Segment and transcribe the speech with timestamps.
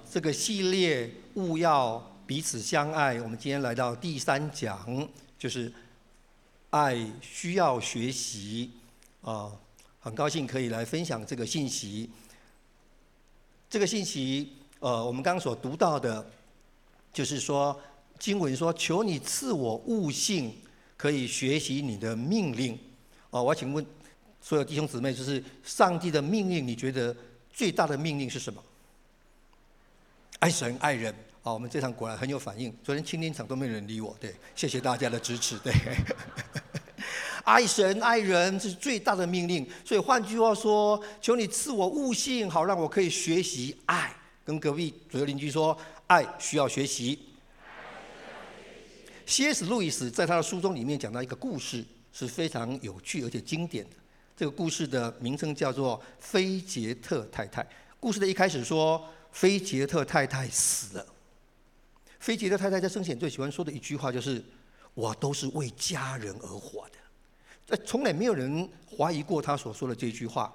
[0.00, 3.20] 这个系列务要彼此相爱。
[3.20, 5.72] 我们今天来到第三讲，就是
[6.70, 8.70] 爱需要学习。
[9.22, 9.58] 啊、呃，
[10.00, 12.10] 很高兴可以来分享这个信息。
[13.70, 16.28] 这个信息，呃，我们刚刚所读到的，
[17.12, 17.78] 就是说
[18.18, 20.54] 经文说：“求你赐我悟性，
[20.96, 22.78] 可以学习你的命令。”
[23.30, 23.84] 哦，我请问
[24.40, 27.16] 所有弟兄姊妹，就是上帝的命令，你觉得
[27.52, 28.62] 最大的命令是什么？
[30.42, 32.74] 爱神爱人，好，我们这场果然很有反应。
[32.82, 35.72] 昨天青年场都没有人理我，对，谢谢大家的支持，对。
[37.46, 39.64] 爱神爱人，是最大的命令。
[39.84, 44.12] 所以换句话说，求你赐我悟性，好让我可以学习爱。
[44.44, 45.78] 跟隔壁左右邻居说，
[46.08, 47.16] 爱需要学习。
[49.24, 49.66] C.S.
[49.66, 53.90] 路易斯在他的书中里面讲到一个故事，是非常有趣而且经典的。
[54.36, 57.62] 这个故事的名称叫做《菲杰特太太》。
[58.00, 59.00] 故事的一开始说。
[59.32, 61.06] 菲杰特太太死了。
[62.20, 64.40] 菲杰特太太在生前最喜欢说的一句话就是
[64.94, 66.94] ：“我都是为家人而活的。”
[67.68, 70.54] 呃从来没有人怀疑过他所说的这句话。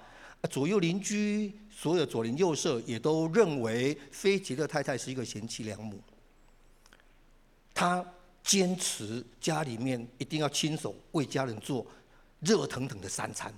[0.50, 6.00] 左右邻居、所有左邻右舍也都认为菲杰特太太是一个贤妻良母。
[7.74, 8.04] 她
[8.44, 11.84] 坚持家里面一定要亲手为家人做
[12.40, 13.52] 热腾腾的三餐，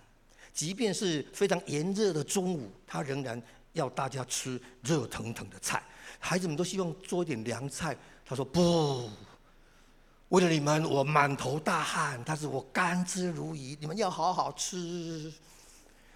[0.55, 3.41] 即便是非常炎热的中午，她仍然。
[3.73, 5.83] 要大家吃热腾腾的菜，
[6.19, 7.97] 孩子们都希望做一点凉菜。
[8.25, 9.09] 他说不，
[10.29, 13.77] 为了你们，我满头大汗，但是我甘之如饴。
[13.81, 15.33] 你们要好好吃。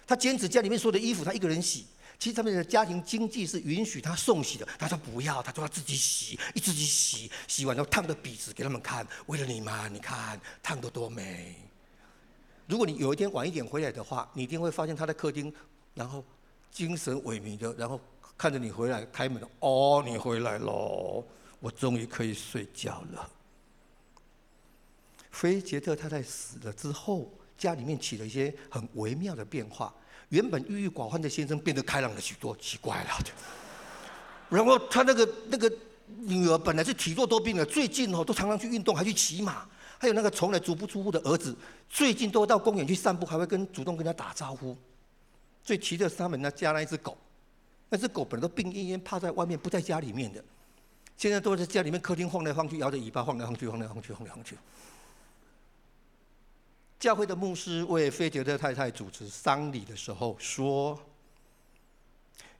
[0.05, 1.87] 他坚持家里面所有的衣服他一个人洗。
[2.17, 9.05] 其实他们的家庭经济是允许他送洗的，他说不要，他说他自己洗，一自己洗，洗完之后烫的鼻子给他们看。
[9.27, 11.55] 为了你们，你看烫得多美。
[12.67, 15.53] 如果你有一天晚一点回来的话，你一定会发现他在客厅，
[15.93, 16.23] 然后。
[16.75, 17.97] 精神萎靡的，然后
[18.37, 21.25] 看着你回来开门，哦，你回来喽，
[21.61, 23.29] 我终于可以睡觉了。
[25.31, 29.93] 菲杰特太太死了之后，家里面起了一些很微妙的变化。
[30.27, 33.09] 原本郁郁寡欢的先生变得开朗了许多，奇怪了。
[34.49, 35.71] 然后他那个那个
[36.07, 39.65] 女儿本来是体弱多病的，最近哦都常常去运动，还去骑马。
[39.97, 41.55] 还有那个从来足不出户的儿子，
[41.89, 44.75] 最近都到公园去散步，还会跟主动跟他打招呼。
[45.65, 47.17] 最奇特是他们那家那一只狗，
[47.89, 50.41] 那只狗本来都病恹恹趴在外面，不在家里面的，
[51.17, 54.55] 现在都在家里面客厅晃来晃去，摇着尾巴晃来晃去，晃来晃去，晃来晃去。
[56.99, 60.99] 教会的牧师为菲杰特太太主持丧礼的时候说：“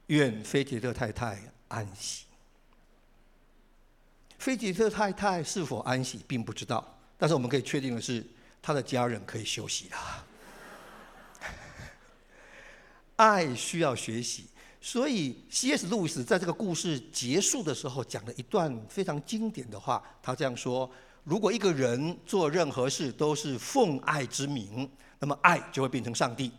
[0.08, 2.26] 愿菲杰特太太安息。”
[4.38, 8.24] 菲杰特太太是否安息，并不知道，但是我们可以确定的是，
[8.60, 10.25] 他的家人可以休息了。
[13.16, 14.44] 爱需要学习，
[14.80, 15.86] 所以 C.S.
[15.88, 20.02] 路易斯在这个故事结束的时候讲了一段非常经典的话。
[20.22, 20.88] 他这样说
[21.24, 24.88] ：“如果一个人做任何事都是奉爱之名，
[25.18, 26.52] 那么爱就会变成上帝，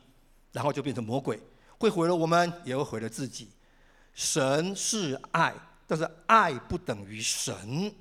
[0.52, 1.40] 然后就变成魔鬼，
[1.78, 3.50] 会毁了我们，也会毁了自己。
[4.14, 5.54] 神是爱，
[5.86, 7.94] 但是爱不等于神。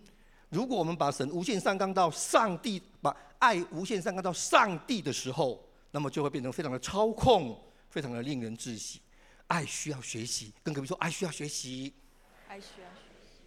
[0.49, 7.55] 如果我们把神无限上纲到上帝，把爱无限上纲到上帝的时候，那么就会变成非常的操控。”
[7.97, 9.01] 非常的令人窒息，
[9.47, 11.95] 爱需要学习，跟隔壁说，爱需要学习，
[12.47, 13.41] 爱需要学习，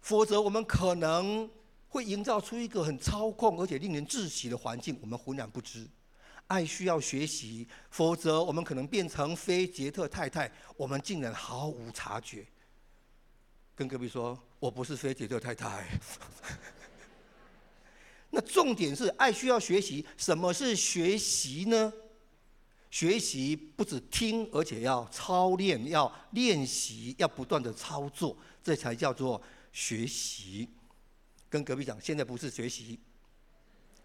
[0.00, 1.48] 否则我们可能
[1.86, 5.88] 会营造出一个很操控而且令人窒息的环境，我们浑然不知。
[6.48, 12.44] 爱需要学习，否则我们可能变成非杰特太太，我们竟然毫无察觉。
[13.76, 15.86] 跟隔壁说，我不是非杰特太太。
[18.28, 21.92] 那重点是爱需要学习，什么是学习呢？
[22.92, 29.40] 学习不止听，而且要操练，要练习，要不断的操作，这才叫做
[29.72, 30.68] 学习。
[31.48, 33.00] 跟隔壁讲，现在不是学习，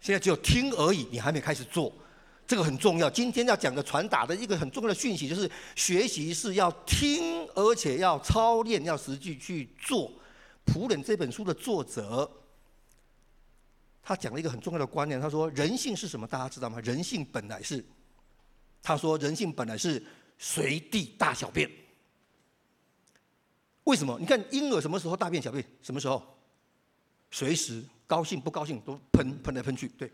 [0.00, 1.92] 现在只有听而已，你还没开始做，
[2.46, 3.10] 这个很重要。
[3.10, 10.10] 今天要讲的传达的一个很重要的讯息，就是学习是要听，而且要操练，要实际去做。
[10.64, 12.30] 仆人这本书的作者，
[14.02, 16.26] 他讲了一个很重要的观念，他说：人性是什么？
[16.26, 16.80] 大家知道吗？
[16.80, 17.84] 人性本来是。
[18.82, 20.02] 他说：“人性本来是
[20.38, 21.70] 随地大小便。
[23.84, 24.18] 为什么？
[24.18, 25.64] 你看婴儿什么时候大便小便？
[25.82, 26.22] 什么时候？
[27.30, 29.88] 随时高兴不高兴都喷喷来喷去。
[29.88, 30.10] 对，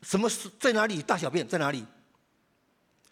[0.00, 1.46] 什么是在哪里大小便？
[1.46, 1.84] 在哪里？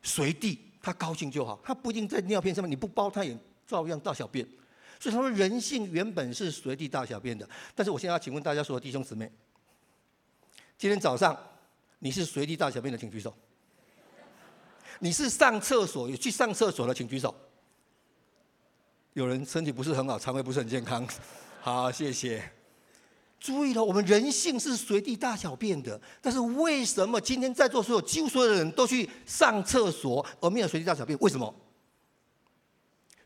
[0.02, 1.60] 随地，他高兴就好。
[1.62, 4.46] 他不一定在尿片上面，你不包他也照样大小便。
[4.98, 7.46] 所以他说人性原本是随地大小便的。
[7.74, 9.30] 但是我现在要请问大家所有弟兄姊妹，
[10.78, 11.38] 今天早上
[11.98, 13.34] 你是随地大小便的，请举手。”
[15.00, 17.34] 你是上厕所有去上厕所的，请举手。
[19.14, 21.06] 有人身体不是很好，肠胃不是很健康。
[21.60, 22.42] 好，谢谢。
[23.40, 31.18] 注意了，我们人性是随地大小便的，但是为什么今天在座所有几乎所有的人都去上厕所，而没有随地大小便？
[31.20, 31.52] 为什么？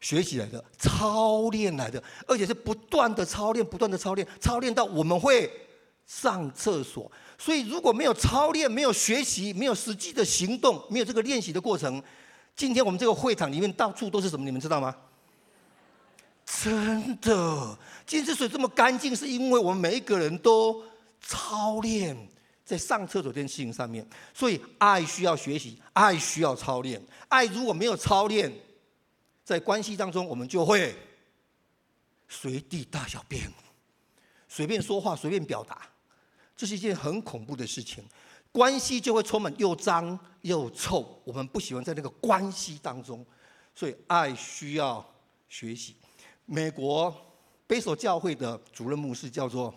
[0.01, 5.51] 学习来的，操练来的，而且是不断的操练，不断的操练，操练到我们会
[6.07, 7.11] 上厕所。
[7.37, 12.03] 所以如果没有操练，没有学习，没有实际的行动，没有这个练习的过程，
[12.55, 14.45] 今天我们这个会场里面到处都是什么？
[14.45, 14.95] 你们知道吗？
[16.47, 20.83] 真的，今天之所以这么干净，是因为我们每一个人都
[21.21, 22.17] 操练
[22.65, 24.07] 在上厕所这件事情上面。
[24.33, 27.03] 所以爱需要学习，爱需要操练。
[27.29, 28.53] 爱如果没有操练，
[29.43, 30.95] 在关系当中，我们就会
[32.29, 33.51] 随地大小便，
[34.49, 35.89] 随便说话，随便表达，
[36.57, 38.05] 这是一件很恐怖的事情。
[38.53, 43.27] 关系就会充满又脏又臭，我们不喜欢在那个关系当中，
[43.75, 45.05] 所以爱需要
[45.49, 45.97] 学习。
[46.47, 47.13] 美国
[47.67, 49.75] 贝索教会的主任牧师叫做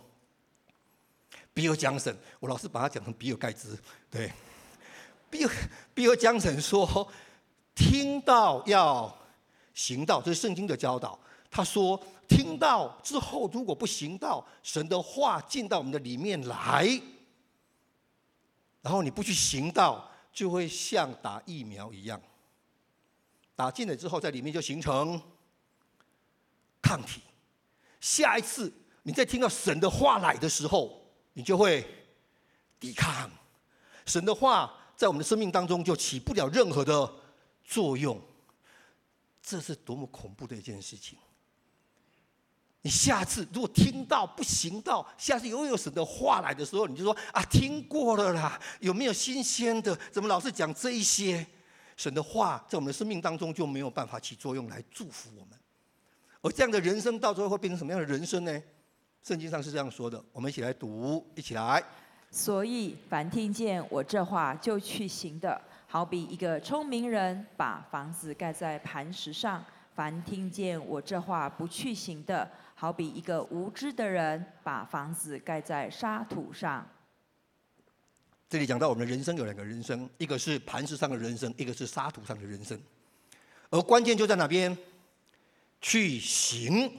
[1.54, 3.76] 比尔·江森，我老是把他讲成比尔·盖茨。
[4.12, 4.32] 对，
[5.32, 5.52] 比尔
[5.96, 7.12] 比尔·江森说
[7.74, 9.12] ：“听到要
[9.74, 11.20] 行道，这是圣经的教导。”
[11.50, 16.88] 他说：“听到之后，如果不行道，神的话进到我们的里面来，
[18.82, 22.22] 然后你不去行道，就会像打疫苗一样，
[23.56, 25.22] 打进来之后，在里面就形成。”
[26.80, 27.22] 抗体，
[28.00, 28.72] 下一次
[29.04, 31.86] 你再听到神的话来的时候，你就会
[32.80, 33.30] 抵抗。
[34.06, 37.14] 神的话在我们的生命当中就起不了任何的
[37.66, 38.22] 作用，
[39.42, 41.18] 这是多么恐怖的一件事情！
[42.88, 49.94] 你下次如果听到不行道，下次又有神的话来的时候，你就说啊，听过了啦，有没有新鲜的？
[50.10, 51.46] 怎么老是讲这一些？
[51.98, 55.60] 神的话在我们的生命当中就没有办法起作用来祝福我们。
[56.42, 58.64] 而这样的人生到最后会变成什么样的人生呢？
[59.22, 61.84] 圣经上是这样说的，我们一起来读，一起来。
[62.32, 69.60] 所以，凡听见我这话就去行的，好比一个聪明人把房子盖在磐石上；
[69.94, 72.50] 凡听见我这话不去行的，
[72.80, 76.88] 好比一个无知的人把房子盖在沙土上。
[78.48, 82.80] 这里讲到我们的人生有两个人生，一个是磐石上的人生，一个是沙土上的人生，
[83.72, 84.78] 而关键就在哪边？
[85.82, 86.92] 去行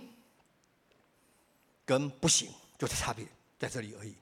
[1.85, 3.25] 跟不行，就是差别
[3.57, 4.17] 在这里而已。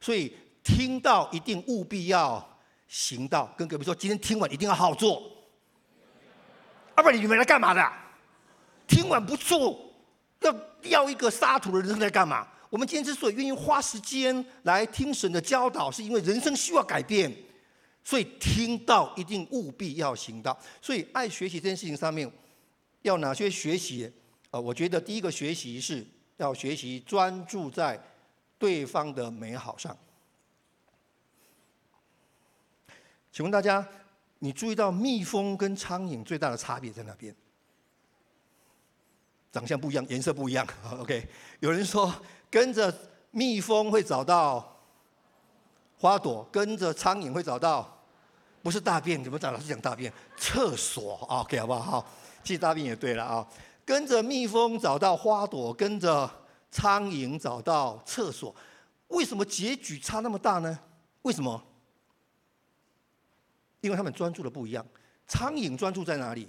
[0.00, 2.56] 所以听到一定务必要
[2.86, 5.28] 行道，跟隔壁说，今天听完一定要好好做。
[6.96, 7.92] 要不然你们来干嘛的？
[8.86, 9.89] 听完不做，
[10.40, 12.46] 要要一个沙土的人生来干嘛？
[12.68, 17.34] 我们今天之所以愿意花时间来听神的教导，是因为人生需要改变。
[18.02, 20.58] 所以听到一定务必要行道。
[20.80, 22.30] 所以爱学习这件事情上面。
[23.02, 24.12] 要哪些学习？
[24.50, 26.06] 呃，我觉得第一个学习是
[26.36, 27.98] 要学习专注在
[28.58, 29.96] 对方的美好上。
[33.32, 33.88] 请问大家，
[34.40, 37.34] 你注意到蜜蜂跟苍蝇最大的差别在哪边？
[39.52, 40.66] 长相不一样，颜色不一样。
[41.00, 41.28] OK，
[41.60, 42.12] 有人说
[42.50, 42.92] 跟着
[43.30, 44.80] 蜜蜂会找到
[45.98, 48.02] 花朵，跟着苍蝇会找到
[48.62, 49.52] 不是大便，怎么讲？
[49.52, 51.14] 老是讲大便，厕所。
[51.28, 51.80] OK，好不好？
[51.80, 52.10] 好。
[52.42, 53.46] 其实大便也对了啊，
[53.84, 56.28] 跟着蜜蜂找到花朵，跟着
[56.70, 58.54] 苍蝇找到厕所，
[59.08, 60.78] 为什么结局差那么大呢？
[61.22, 61.62] 为什么？
[63.82, 64.84] 因为他们专注的不一样。
[65.26, 66.48] 苍蝇专注在哪里？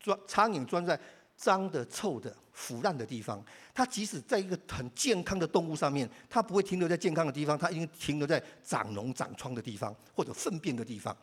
[0.00, 0.98] 专苍蝇专在
[1.36, 3.44] 脏的、臭的、腐烂的地方。
[3.74, 11.16] 它即使在一个很健康的动物上面，它不会停留在健康的地方，它一定停留在长脓、长疮的地方或者粪便的地方。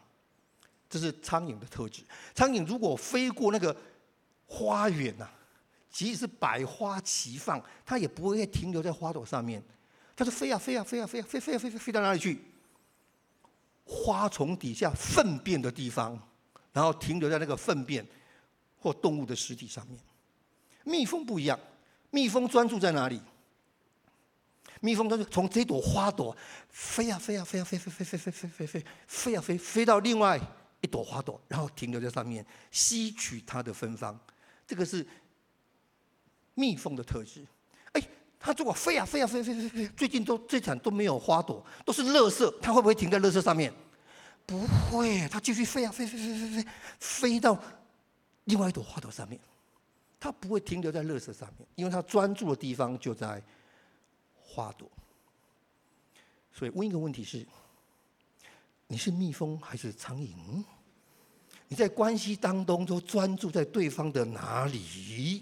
[0.90, 2.04] 这是苍蝇的特质。
[2.36, 3.76] 苍蝇如果飞过那个
[4.46, 5.28] 花园呐、
[5.90, 9.62] 即使是百花齐放，它也不会停留在花朵上面，
[10.16, 12.40] 它是飞啊飞啊飞啊飞啊飞飞飞飞飞到哪里去？
[13.86, 16.18] 花丛底下粪便的地方，
[16.72, 18.06] 然后停留在那个粪便
[18.84, 19.98] 或动物的尸体上面。
[20.84, 21.58] 蜜蜂不一样，
[22.12, 23.22] 蜜蜂专注在哪里？
[24.82, 26.36] 蜜蜂专注从这朵花朵
[26.70, 30.40] 飞啊飞啊飞啊飞飞飞飞飞飞飞飞飞啊飞飞到另外。
[30.84, 34.20] 一朵花朵，然后停留在上面，吸取它的芬芳。
[34.68, 35.08] 这个是
[36.56, 37.42] 蜜蜂的特质。
[37.94, 38.02] 哎，
[38.38, 43.74] 它如果飞啊飞啊飞飞飞飞，最近都这场都没有花朵，都是垃圾，它会不会停在垃圾上面？
[44.46, 44.60] 不
[44.92, 47.58] 会，它继续飞啊飞飞飞飞飞，飞到
[48.46, 49.40] 另外一朵花朵上面。
[50.20, 53.44] 它不会停留在乐色上面，因为它专注的地方就在
[54.42, 54.90] 花朵。
[56.52, 57.46] 所以问一个问题是。
[58.86, 60.64] 你是蜜蜂还是苍蝇？
[61.68, 65.42] 你在关系当中都专注在对方的哪里？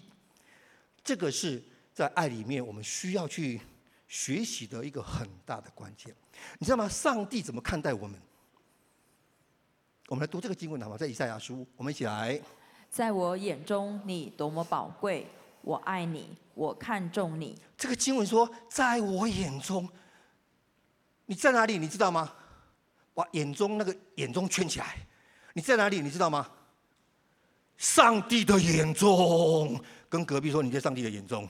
[1.04, 1.62] 这个是
[1.94, 3.60] 在爱里面我们需要去
[4.08, 6.16] 学习的一个很大的关键。
[6.60, 6.88] 你知道吗？
[6.88, 8.18] 上帝怎么看待我们？
[10.08, 10.98] 我们来读这个经文好吗？
[10.98, 12.40] 在以赛亚书，我们一起来。
[12.92, 15.26] 在我眼中，你多么宝贵，
[15.62, 17.58] 我爱你，我看重你。
[17.78, 19.88] 这个经文说，在我眼中，
[21.26, 21.78] 你在哪里？
[21.78, 22.34] 你知道吗？
[23.14, 24.98] 把眼中那个眼中圈起来。
[25.54, 26.02] 你在哪里？
[26.02, 26.50] 你知道吗？
[27.78, 31.48] 上帝的眼中，跟隔壁说，你在上帝的眼中。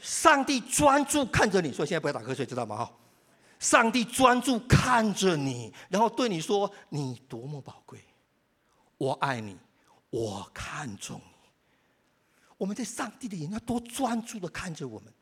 [0.00, 2.76] 上帝专注看着你，所以现在不要打瞌睡，知道吗？
[2.76, 2.92] 哈，
[3.58, 8.00] 上帝专注看着你，然后对你说：“你多么宝贵，
[8.96, 9.58] 我爱你，
[10.10, 11.48] 我看重你。”
[12.58, 15.12] 我们在上帝的眼要多专注的看着我们，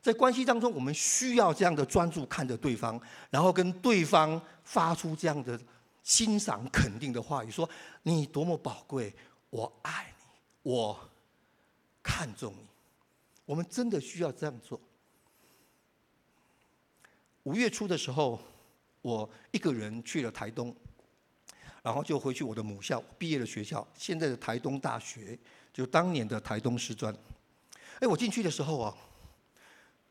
[0.00, 5.60] 在关系当中，我们需要这样的专注看着对方，然后跟对方发出这样的。
[6.02, 7.68] 欣赏肯定的话语，说
[8.02, 9.14] 你多么宝贵，
[9.50, 10.98] 我爱你，我
[12.02, 12.66] 看重你。
[13.44, 14.80] 我们真的需要这样做。
[17.42, 18.40] 五月初的时候，
[19.02, 20.74] 我一个人去了台东，
[21.82, 25.38] 然后就回去我的母校，毕业的学校，现在的台东大学，
[25.72, 27.14] 就当年的台东师专。
[28.00, 28.96] 哎，我进去的时候啊，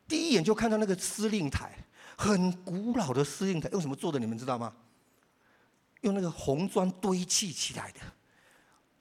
[0.08, 1.72] 第一眼就看到那个司令台，
[2.18, 4.20] 很古老的司令台，用什么做的？
[4.20, 4.74] 你们知道吗？
[6.02, 8.00] 用那个红砖堆砌起来的，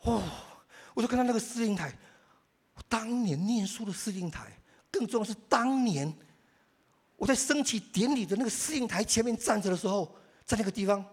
[0.00, 0.20] 哦，
[0.94, 1.96] 我就看到那个司令台，
[2.88, 4.52] 当年念书的司令台，
[4.90, 6.12] 更重要是当年
[7.16, 10.12] 我在升旗典礼的那个司令台前面站着的时候，
[10.44, 11.04] 在那个地方，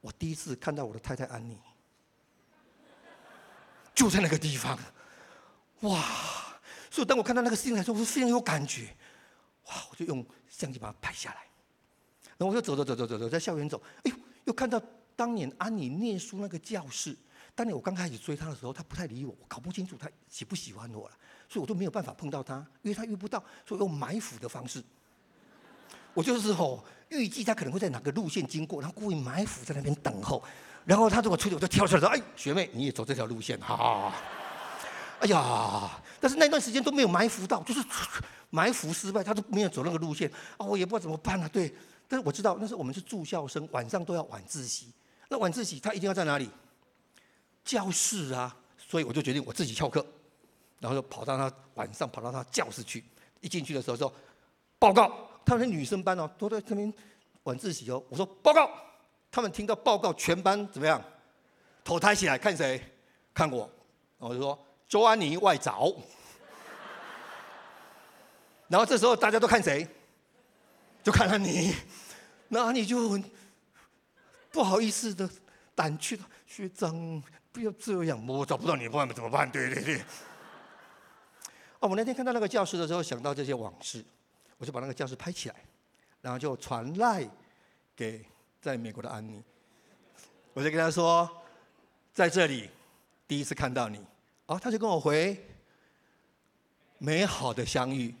[0.00, 1.58] 我第一次看到我的太太安妮，
[3.94, 4.78] 就在那个地方，
[5.80, 6.04] 哇！
[6.90, 8.96] 所以当我看到那个司令台的时候，我非常有感觉，
[9.66, 9.74] 哇！
[9.90, 11.46] 我就用相机把它拍下来，
[12.36, 14.16] 然后我就走走走走走走在校园走，哎呦！
[14.44, 14.80] 又看到
[15.14, 17.14] 当年安妮念书那个教室，
[17.54, 24.82] 当年我刚开始追她的时候，她不太理我，我搞不清楚她喜不喜欢我了，所以我都没有办法碰到她，因为她遇不到，所以用埋伏的方式，
[26.18, 30.42] 我就是吼预计他可能会在哪个路线经过，然后故意埋伏在那边等候，
[30.84, 34.12] 然后他如果出去我就跳出来说：“哎，学妹你也走这条路线，哈哈。”
[35.22, 37.80] 哎呀，但是那段时间都没有埋伏到，就是
[38.50, 41.72] 埋伏失败，他都没有走那个路线，啊，我也不知道怎么办了，对。
[42.08, 44.92] 但是我知道，那时候我们是住校生，晚上都要晚自习。
[45.28, 46.50] 那晚自习他一定要在哪里？
[47.64, 50.04] 教室啊，所以我就决定我自己翘课，
[50.80, 53.04] 然后就跑到他晚上跑到他教室去。
[53.40, 54.12] 一进去的时候说
[54.80, 56.92] ：“报告，他们是女生班哦，都在这边
[57.44, 58.70] 晚自习哦。”我说：“报告。”
[59.30, 61.02] 他们听到报告，全班怎么样？
[61.84, 62.80] 头抬起来看谁？
[63.34, 63.70] 看我。
[64.18, 65.92] 我就说：“周安妮外找。”
[68.68, 69.86] 然后这时候大家都看谁？
[71.02, 71.74] 就看看你，
[72.48, 73.24] 那你就很
[74.50, 75.28] 不好意思的
[75.74, 79.50] 胆怯的学长，不要这样，我找不到你，不然怎么办？
[79.50, 80.00] 对对对。
[81.80, 84.04] 哦，我那天看到那个教室的时候，想到这些往事，
[84.58, 85.54] 我就把那个教室拍起来，
[86.20, 87.26] 然后就传赖
[87.96, 88.24] 给
[88.60, 89.42] 在美国的安妮，
[90.52, 91.28] 我就跟他说，
[92.12, 92.68] 在这里
[93.26, 94.04] 第一次看到你，
[94.46, 95.42] 哦，他就跟我回，
[96.98, 98.14] 美好的相遇。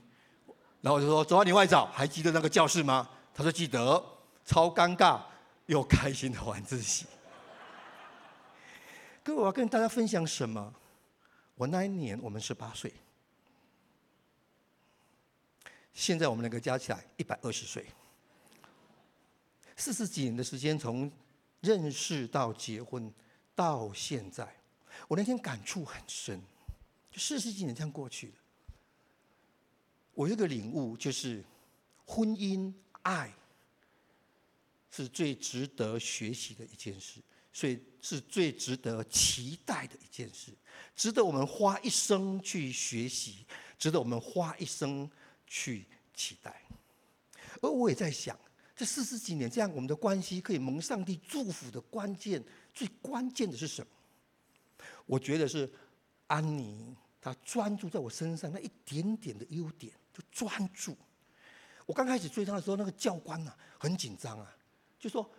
[0.80, 4.02] 然后我就说：“走啊，你外找，还记得那个教室吗？”他说：“记得。”
[4.48, 5.20] 超尴尬
[5.66, 7.04] 又开心的晚自习。
[9.22, 10.72] 各位，我要跟大家分享什么？
[11.54, 12.90] 我那一年我们十八岁，
[15.98, 17.84] 现在我们两个加起来一百二十岁，
[19.76, 21.10] 四十几年的时间，从
[21.60, 23.12] 认识到结婚
[23.52, 24.48] 到现在，
[25.08, 26.40] 我那天感触很深，
[27.10, 28.34] 就四十几年这样过去了。
[30.14, 31.44] 我有一个领悟，就是
[32.06, 33.34] 婚姻爱
[34.92, 37.20] 是最值得学习的一件事，
[37.52, 40.52] 所以是最值得期待的一件事，
[40.94, 43.44] 值得我们花一生去学习，
[43.76, 45.10] 值得我们花一生
[45.48, 46.62] 去期待。
[47.60, 48.38] 而我也在想，
[48.76, 53.88] 这四十几年这样，我们的关系可以蒙上帝祝福的关键，最关键的是什么？
[55.06, 55.70] 我觉得是
[56.26, 59.92] 安妮，她专注在我身上那一点点的优点。
[60.18, 60.96] 就专注。
[61.86, 64.56] 我刚开始追他的时候，那个教官、啊、很紧张啊，
[64.98, 65.30] 就说：“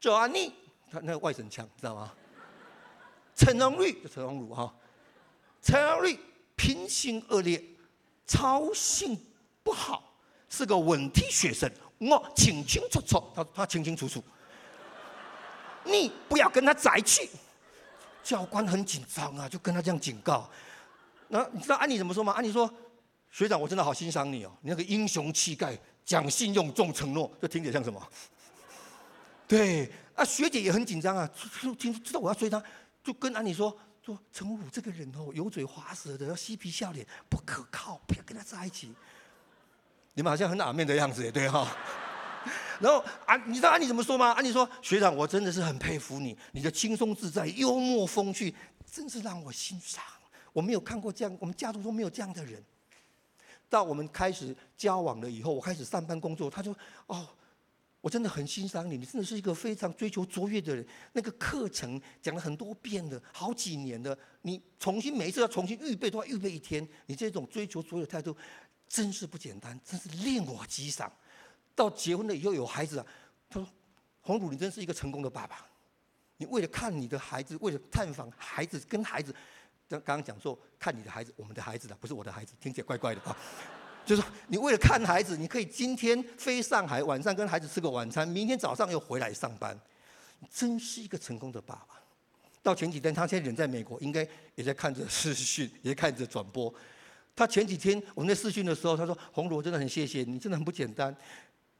[0.00, 0.52] 周安妮，
[0.90, 2.12] 他那个外省腔，知道吗？
[3.36, 4.76] 陈荣律，陈荣儒哈，
[5.62, 6.18] 陈荣律
[6.56, 7.64] 品行恶劣，
[8.26, 9.18] 操性
[9.62, 10.12] 不好，
[10.48, 11.70] 是个问题学生。
[11.98, 14.22] 我清清楚楚，他他清清楚楚，
[15.84, 17.30] 你不要跟他在一起。”
[18.22, 20.50] 教官很紧张啊，就跟他这样警告。
[21.28, 22.32] 那你知道安妮怎么说吗？
[22.32, 22.68] 安妮说。
[23.28, 24.52] 学长，我真的好欣赏你哦！
[24.62, 28.00] 你那个英雄气概、讲信用、重承诺，这听起来像什么？
[29.46, 31.28] 对啊，学姐也很紧张啊，
[31.78, 32.62] 听知道我要追她，
[33.04, 33.76] 就跟安妮说
[34.06, 38.94] ：“说陈武这个人哦，油嘴滑舌的，要嬉皮笑脸，不可靠，不要跟他在一起。
[40.14, 41.76] 你们好像很阿面的样子，也对哈、
[42.78, 44.30] 然后啊，你知道安妮怎么说吗？
[44.30, 48.54] 安妮说：“学长，我真的是很佩服你，你的轻松自在、幽默风趣，
[48.88, 50.04] 真是让我欣赏。
[50.52, 52.62] 我没有看过这样，我们家族都没有这样的人。”
[53.68, 56.72] 到我们开始交往了以后，我开始上班工作，他就
[57.08, 57.28] ：“哦。”
[58.06, 60.86] 我真的很欣赏你，你真的是一个非常追求卓越的人。
[61.12, 66.88] 那个课程讲了很多遍了，好几年了，你重新每一次要重新预备，都要预备一天。
[67.06, 68.36] 你这种追求卓越的态度，
[68.86, 71.12] 真是不简单，真是令我激赏。
[71.74, 73.06] 到结婚了以后有孩子啊，
[73.50, 73.68] 他说
[74.22, 75.66] ：“宏儒，你真是一个成功的爸爸。
[76.36, 79.34] 你为了看你的孩子，为了探访孩子，跟孩子，
[79.88, 83.36] 刚刚讲说看你的孩子，我们的孩子的，不是我的孩子，听起来怪怪的啊。”
[84.06, 89.76] 就是，你为了看孩子，你可以今天飞上海，晚上跟孩子吃个晚餐，明天早上又回来上班，
[90.48, 92.00] 真是一个成功的爸爸。
[92.62, 96.72] 到前几天，他现在人在美国，应该也在看着视讯，也看着转播。
[97.34, 101.14] 他前几天我们在视讯的时候，他说：“宏儒，真的很谢谢你，真的很不简单。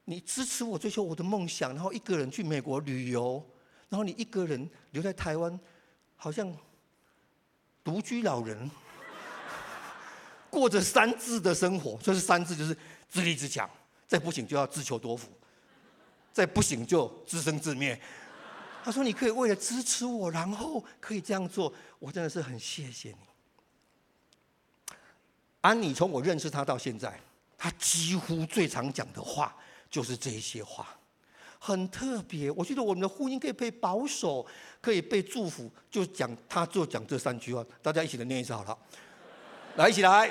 [0.05, 3.41] 你支持我追求我的梦想，然后一个人去美国旅游，
[3.89, 5.59] 然后你一个人留在台湾，
[6.17, 6.53] 好像
[7.85, 8.69] 独居老人。”
[10.57, 12.75] 过着三自的生活，就是三自，就是
[13.11, 13.69] 自立自强，
[14.09, 15.29] 再不行就要自求多福，
[16.33, 18.01] 再不行就自生自灭。
[18.83, 24.97] 他说：“你可以为了支持我，然后可以这样做，我真的是很谢谢你。”
[25.61, 27.21] 安妮从我认识他到现在，
[27.59, 29.55] 他几乎最常讲的话
[29.91, 30.89] 就是这些话，
[31.59, 32.51] 很特别。
[32.53, 34.47] 我觉得我们的婚姻可以被保守，
[34.81, 38.79] 可以被祝福，就讲他就讲这三句话，大家一起来念一次好了。
[39.77, 40.31] 来，一起来！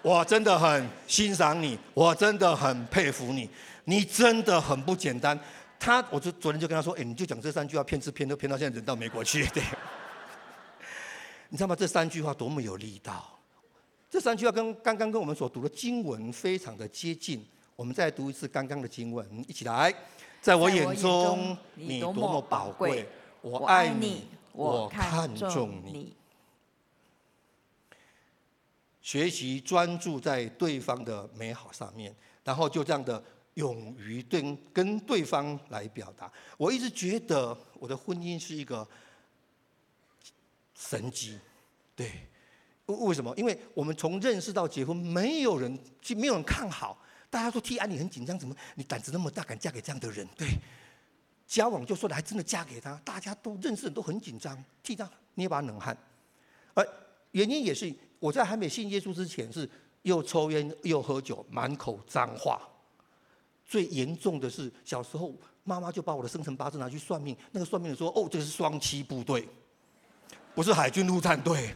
[0.00, 3.48] 我真的很欣赏你，我真的很佩服你，
[3.84, 5.38] 你真的很不简单。
[5.78, 9.62] 他，我就昨天就跟他说，哎，你就讲这三句话，骗吃骗喝骗到现在人到美国去， 对。
[11.50, 11.76] 你知道吗？
[11.76, 13.38] 这三句话多么有力道！
[14.10, 17.46] 这三句话跟刚刚跟我们所读的经文非常的接近。
[17.76, 19.94] 我们再读一次刚刚的经文，一起来。
[20.40, 23.06] 在我眼中，你多么宝贵，
[23.42, 26.16] 我爱你，我看重你。
[29.00, 33.22] 学习专注在对方的美好上面，然后就这样的
[33.54, 36.30] 勇于跟跟对方来表达。
[36.56, 38.86] 我一直觉得我的婚姻是一个
[40.74, 41.38] 神迹，
[41.96, 42.10] 对，
[42.86, 43.34] 为为什么？
[43.36, 50.26] 因为我们从认识到结婚，没有人，其实没有人看好，大家说替安妮很紧张，怎么你胆子那么大，敢嫁给这样的人？
[50.36, 50.46] 对，
[51.46, 55.96] 交往就说了，还真的嫁给他，大家都认识人都很紧张，替他捏把冷汗，
[56.74, 56.86] 而
[57.32, 57.94] 原因也是。
[58.20, 59.70] 我在还没信耶稣之前，是
[60.02, 62.60] 又抽烟又喝酒，满口脏话。
[63.64, 69.48] 最严重的是小时候，妈妈就把我的生辰八字拿去算命，那个算命的说：“哦，这是双栖部队，
[70.52, 71.72] 不是海军陆战队，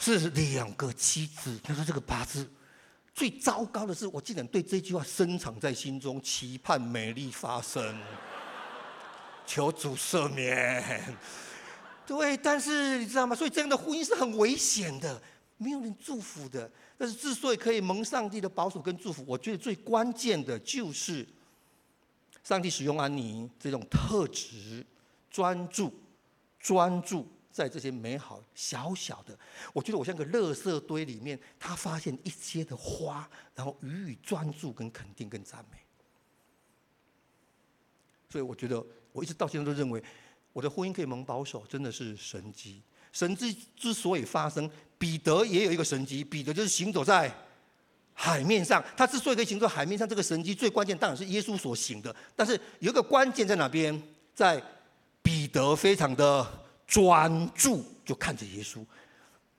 [0.00, 2.50] 是两个妻子。”他说这个八字
[3.14, 7.96] 最糟糕的是，我竟然对这句话深藏在心中，期盼美丽发生，
[9.46, 11.16] 求主赦免。
[12.06, 13.34] 对，但是你知道吗？
[13.34, 15.20] 所以这样的婚姻是很危险的。
[15.56, 21.26] 没有人祝福的，但是之所以可以蒙上帝的保守跟祝福，我觉得最关键的就是
[22.42, 24.84] 上帝使用安妮这种特质，
[25.30, 25.94] 专注、
[26.58, 29.38] 专注在这些美好小小的。
[29.72, 35.78] 我觉得我像个垃圾堆里面，他发现一些的花，然后予以专注、跟肯定、跟赞美。
[38.28, 40.02] 所以我觉得我一直到现在都认为，
[40.54, 42.80] 我的婚姻可以蒙保守，真的是神迹。
[43.12, 46.24] 神迹之所以发生，彼得也有一个神迹。
[46.24, 47.30] 彼得就是行走在
[48.14, 52.14] 海面上，他之所以可以行走在海面上，这个神迹最关键当然是耶稣所行的。
[52.34, 54.00] 但是有一个关键在哪边？
[54.34, 54.60] 在
[55.22, 58.84] 彼得非常的专注，就看着耶稣。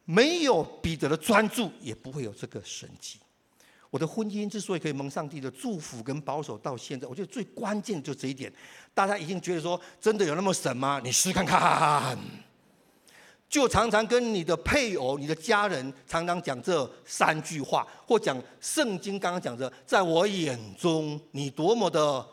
[0.03, 3.19] 没有彼得的专注，也不会有这个神迹。
[3.95, 8.51] 我的婚姻之所以可以蒙上帝的祝福跟保守到现在，我觉得最关键就这一点。
[8.93, 10.99] 大家已经觉得说，真的有那么神吗？
[11.01, 12.17] 你试试看看。
[13.47, 22.27] 就常常跟你的配偶、你的家人常常讲这三句话，或讲圣经刚刚讲的，在我眼中你多么的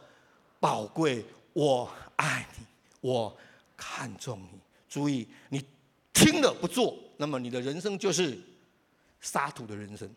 [0.59, 2.66] 宝贵，我爱你，
[3.03, 3.33] 我
[3.77, 4.59] 看重你。
[4.88, 5.64] 注意，你
[6.12, 8.37] 听了不做，那么你的人生就是
[9.20, 10.12] 沙土的人生。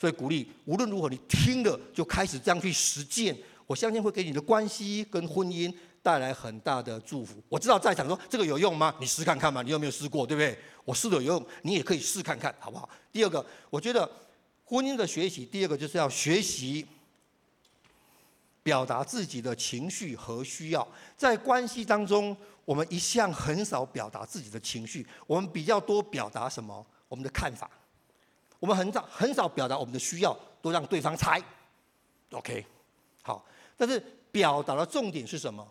[0.00, 3.36] 所以鼓励，无论如何，你听了就开始这样去实践，
[3.66, 5.72] 我相信会给你的关系跟婚姻。
[6.02, 7.42] 带来很大的祝福。
[7.46, 8.94] 我知道在场说这个有用吗？
[8.98, 10.58] 你试看看嘛，你有没有试过，对不对？
[10.82, 12.88] 我试了有用，你也可以试看看，好不好？
[13.12, 14.10] 第二个，我觉得
[14.64, 16.86] 婚姻的学习，第二个就是要学习
[18.62, 20.88] 表达自己的情绪和需要。
[21.18, 22.34] 在关系当中，
[22.64, 26.86] 我我们一向很少表达自己的情绪，我们比较多表达什么？
[27.08, 27.68] 我们的看法。
[28.60, 31.42] 我们很少很少表达我们的需要，都让对方猜。
[32.30, 32.64] OK，
[33.22, 33.44] 好，
[33.76, 33.98] 但是
[34.30, 35.66] 表达的重点是什么？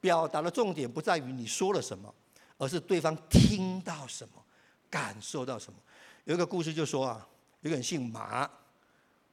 [0.00, 2.12] 表达的重点不在于你说了什么，
[2.56, 4.42] 而是对方听到什么，
[4.88, 5.78] 感受到什么。
[6.24, 7.28] 有一个故事就说啊，
[7.60, 8.48] 有个人姓马，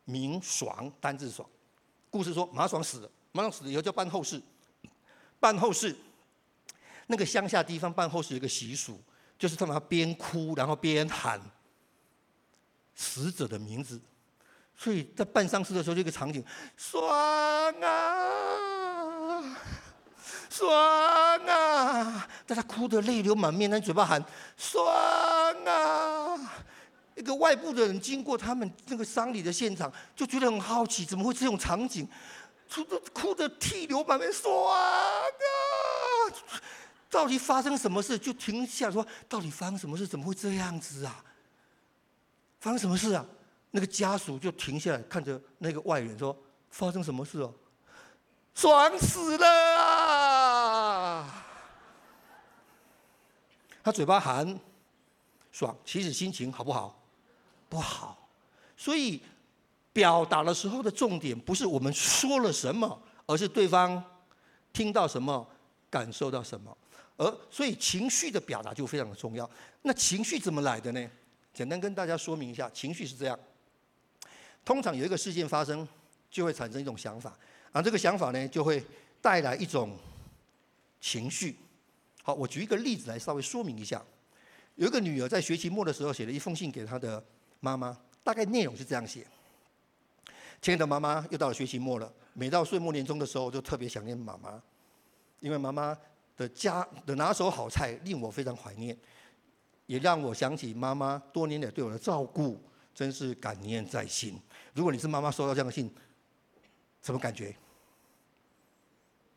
[0.05, 1.47] 名爽，单字爽。
[2.09, 4.41] 故事说马爽死了，马爽死了以后就办后事，
[5.39, 5.95] 办后事。
[7.07, 8.99] 那个乡下地方办后事有一个习俗，
[9.37, 11.39] 就是他们要边哭然后边喊
[13.01, 13.97] 死者的名字，
[14.75, 16.43] 所以在办丧事的时候，这个场景，
[16.75, 17.01] 爽
[17.81, 19.41] 啊，
[20.49, 20.69] 爽
[21.47, 24.21] 啊，大家哭得泪流满面，但嘴巴喊
[24.57, 24.85] 爽
[25.65, 26.35] 啊。
[27.15, 32.05] 一个外部的人经过他们那个丧礼的现场，就觉得很好奇，怎么会这种场景，
[32.69, 34.77] 哭得哭得涕流满面，爽啊！
[37.09, 38.19] 到底发生什么事？
[38.19, 40.05] 就停下说，到底发生什么事？
[40.05, 41.23] 怎么会这样子啊？
[42.59, 43.25] 发生什么事啊？
[43.71, 46.35] 那个家属就停下来看着那个外人说
[46.71, 47.53] ：“发生什么事哦？
[48.55, 51.45] 爽死了啊！”
[53.83, 54.59] 他嘴巴喊
[55.51, 56.99] 爽，其实心情好不好？
[57.69, 58.27] 不好，
[58.75, 59.21] 所以
[59.93, 64.03] 表达的时候的重点不是我们说了什么，而是对方
[64.73, 65.47] 听到什么、
[65.89, 66.75] 感受到什么。
[67.17, 69.47] 而所以情绪的表达就非常的重要。
[69.83, 71.09] 那情绪怎么来的呢？
[71.53, 73.37] 简单跟大家说明一下，情绪是这样：
[74.63, 75.87] 通常有一个事件发生，
[76.29, 77.37] 就会产生一种想法，
[77.71, 78.83] 而这个想法呢，就会
[79.21, 79.97] 带来一种
[81.01, 81.55] 情绪。
[82.23, 84.03] 好，我举一个例子来稍微说明一下。
[84.75, 87.23] 有一个女儿在学期末的时候写了一封信给她的。
[87.61, 89.27] 妈妈大概内容是这样写：
[90.61, 92.09] 亲爱的妈妈，又到了学期末了。
[92.31, 94.63] 每到岁末年终的时候，就特别想念妈妈，
[95.41, 95.93] 因为妈妈
[96.37, 98.97] 的家的拿手好菜令我非常怀念，
[99.89, 102.61] 也让我想起妈妈多年来对我的照顾，
[102.93, 104.39] 真是感念在心。
[104.75, 105.91] 如果你是妈妈收到这样的信，
[107.01, 107.55] 什么感觉？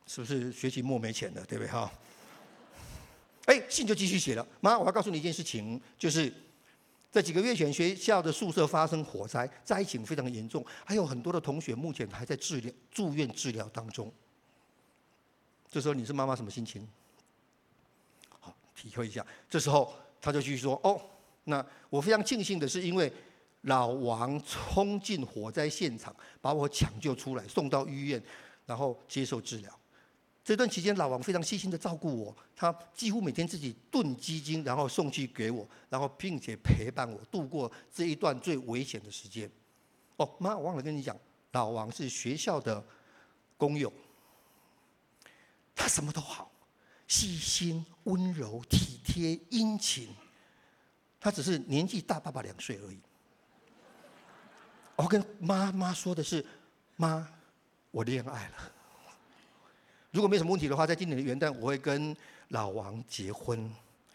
[0.07, 1.91] 是不是学期末没钱了，对不对哈？
[3.47, 4.47] 哎，信就继续写了。
[4.61, 6.31] 妈，我要告诉你一件事情，就是。
[7.11, 14.11] 在几个月前，学校的宿舍发生火灾，灾情非常严重，还有很多的同学目前还在治疗、住院治疗当中。
[15.71, 16.89] 这时候你是妈妈什么心情？
[18.41, 19.27] 好，体会一下。
[19.51, 20.99] 这时候他就继续说：“哦，
[21.45, 23.13] 那我非常庆幸的是，因为
[23.63, 28.23] 老王冲进火灾现场，把我抢救出来，送到医院，
[28.65, 29.71] 然后接受治疗。”
[30.45, 39.51] 这段期间，老王非常细心的照顾我，他几乎每天自己炖鸡精，然后送去给我，然后并且陪伴我度过这一段最危险的时间。
[40.19, 41.17] 哦，妈，我忘了跟你讲，
[41.53, 42.85] 老王是学校的
[43.57, 43.93] 工友，
[45.75, 46.52] 他什么都好，
[47.13, 50.09] 细心、温柔、体贴、殷勤，
[51.21, 52.99] 他只是年纪大爸爸两岁而已。
[54.97, 56.43] 我跟妈妈说的是，
[56.97, 57.29] 妈，
[57.91, 58.73] 我恋爱了。
[60.11, 62.17] 如果没什么问题的话，在今年的元旦，我会跟
[62.49, 63.71] 老王结婚。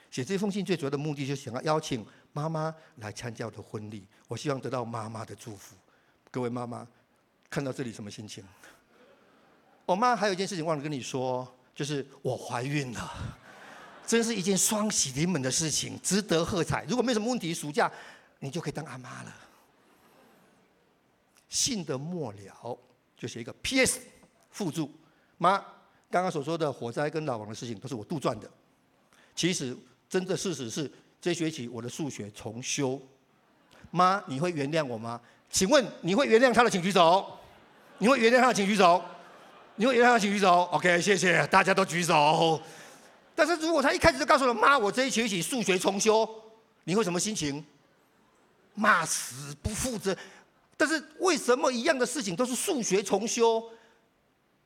[0.09, 4.07] 写这封信最主要的目的，就是想要邀请妈妈来参加我的婚礼。
[4.27, 5.75] 我希望得到妈妈的祝福。
[6.31, 6.87] 各位妈妈，
[7.47, 8.43] 看到这里什么心情？
[9.85, 11.47] 我妈还有一件事情忘了跟你说，
[11.77, 13.13] 就是我怀孕了，
[14.07, 16.83] 真是一件双喜临门的事情，值得喝彩。
[16.89, 17.89] 如果没什么问题，暑假
[18.39, 19.35] 你就可以当阿妈了。
[21.47, 22.79] 信的末了
[23.15, 23.99] 就写一个 P.S.
[24.49, 24.91] 附注，
[25.37, 25.63] 妈。
[26.09, 28.49] 刚刚所说的火灾跟老王的事情都是我杜撰的。
[29.35, 29.77] 其实
[30.09, 32.99] 真的事实是，这学期我的数学重修。
[33.91, 35.21] 妈，你会原谅我吗？
[35.51, 37.37] 请问你会原谅他的，请举手。
[37.99, 39.03] 你会原谅他的，请举手。
[39.79, 40.63] 你会原谅他，请举手。
[40.71, 42.59] OK，谢谢，大家都举手。
[43.35, 46.27] 但是如果他一开始就告诉了妈，我这一学期数学重修，
[46.83, 47.63] 你会什么心情？
[48.73, 50.17] 骂死不负责。
[50.75, 53.63] 但是为什么一样的事情都是数学重修？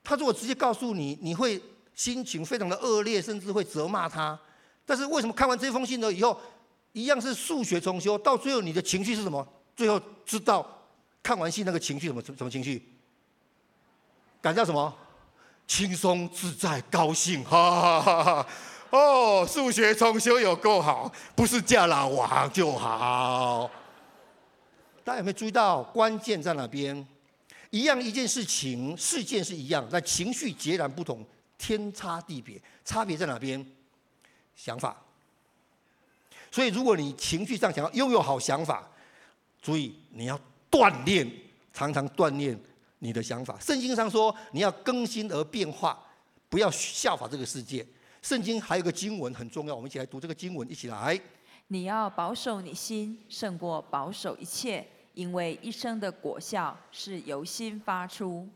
[0.01, 1.61] 他如果直接告诉你，你会
[1.93, 4.39] 心情非常的恶劣，甚至会责骂他。
[4.85, 6.39] 但是为什么看完这封信了以后，
[6.93, 9.45] 一样是数学重修，到最后你的情绪是什么？
[9.75, 10.65] 最后知道
[11.21, 12.81] 看完信那个情绪什么什么情绪？
[14.41, 14.93] 感觉到什么？
[15.71, 18.47] 轻松自在、高兴，哈哈哈哈！
[18.89, 23.71] 哦，数学重修有够好，不是嫁老王就好。
[25.01, 27.07] 大家有没有注意到关键在哪边？
[27.69, 31.25] 一样一件事情，事件是一样，但情绪截然不同，
[31.57, 32.61] 天差地别。
[32.83, 33.65] 差别在哪边？
[34.53, 35.01] 想法。
[36.51, 38.85] 所以，如果你情绪上想要拥有好想法，
[39.61, 40.37] 注意你要
[40.69, 41.31] 锻炼，
[41.73, 42.59] 常常锻炼
[43.03, 43.59] 你的想法。
[43.59, 45.99] 圣经上说，你要更新而变化，
[46.47, 47.85] 不要效法这个世界。
[48.21, 51.19] 圣经还有个经文很重要，我们一起来读这个经文，一起来。
[51.69, 58.47] 你要保守你心，胜过保守一切，因为一生的果效是由心发出。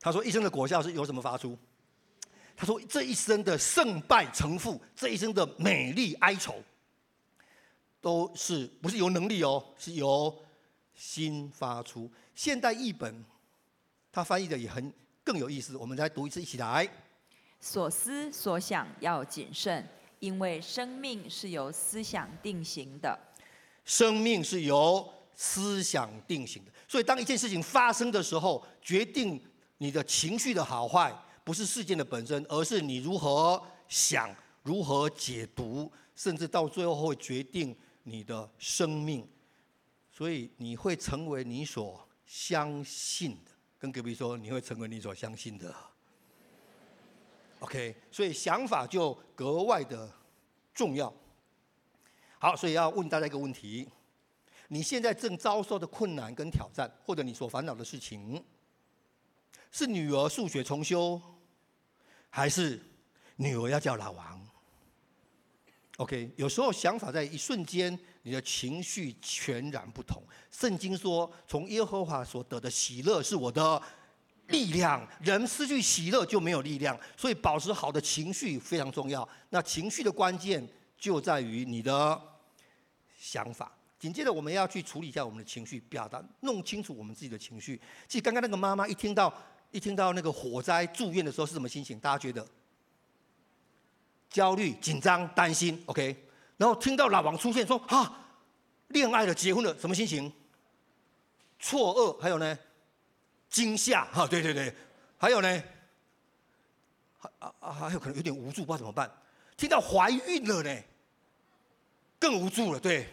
[0.00, 1.58] 他说：“一生的果效是由什么发出？”
[2.56, 6.54] 他说：“这一生的胜败成负，这一生的美丽哀愁，
[8.00, 10.34] 都是不是由能力哦，是由
[10.94, 13.24] 心发出。”现代译本
[14.12, 14.92] 它翻译的也很
[15.22, 16.88] 更有意思，我们再读一次，一起来。
[17.60, 19.86] 所思所想要谨慎。
[20.20, 23.18] 因为生命是由思想定型的，
[23.84, 26.70] 生命是由思想定型的。
[26.88, 29.38] 所以，当一件事情发生的时候，决定
[29.76, 39.28] 你的情绪的好坏，不是事件的本身，而是你如何想、如何解读，甚至到最后会决定你的生命。
[40.10, 43.50] 所以，你会成为你所相信的。
[43.78, 45.74] 跟隔壁说，你会成为你所相信的。
[47.60, 50.10] OK，所以想法就格外的
[50.74, 51.12] 重要。
[52.38, 53.88] 好，所以要问大家一个问题：
[54.68, 58.44] 你现在正遭受的困难跟挑战，或者你所烦恼的事情，
[59.70, 61.20] 是女儿数学重修，
[62.28, 62.82] 还是
[63.36, 64.43] 女儿要叫老王
[65.96, 70.22] ？OK，有时候想法在一瞬间，你的情绪全然不同。
[70.50, 73.82] 圣经说，从耶和华所得的喜乐是我的。
[74.48, 79.26] 力量，人失去喜乐就没有力量，所以保持好的情绪非常重要。
[79.48, 80.62] 那情绪的关键
[80.98, 82.20] 就在于你的
[83.18, 83.72] 想法。
[83.98, 87.80] 紧接着我们要去处理一下我们的情绪，表达弄清楚我们自己的情绪。
[88.06, 89.32] 其实刚刚那个妈妈一听到
[89.70, 91.98] 一听到那个火灾住院的时候是什么心情？
[91.98, 92.46] 大家觉得
[94.34, 96.26] 焦虑、紧张、担心，OK。
[96.56, 98.26] 然后听到老王出现说啊，
[98.88, 100.32] 恋爱了、结婚了，什么心情？
[101.60, 102.58] 错愕，还有呢？
[103.48, 104.74] 惊吓哈，对对对，
[105.16, 105.62] 还有呢，
[107.16, 109.08] 还啊啊还有可能有点无助，不知道怎么办。
[109.56, 110.82] 听到怀孕了呢，
[112.18, 113.08] 更无助了，对，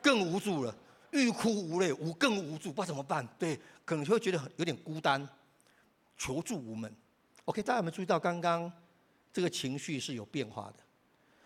[0.00, 0.72] 更无助了，
[1.10, 3.26] 欲哭无泪，无更无助，不知道怎么办。
[3.40, 5.28] 对，可能就会觉得有点孤单，
[6.16, 6.94] 求助无门。
[7.46, 8.72] OK，大家有没有注意到刚刚
[9.32, 10.84] 这个情绪是有变化的？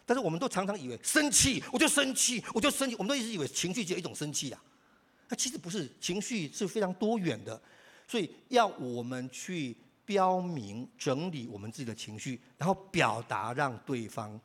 [0.06, 4.62] 但是我们都常常以为生气，我就生气，我就生气，我们都一直以为情绪只有一种生气啊。
[5.28, 7.60] 那其实不是，情绪是非常多元的。
[8.06, 14.38] 所以要我们去标明、整理我们自己的情绪，然后表达，让对方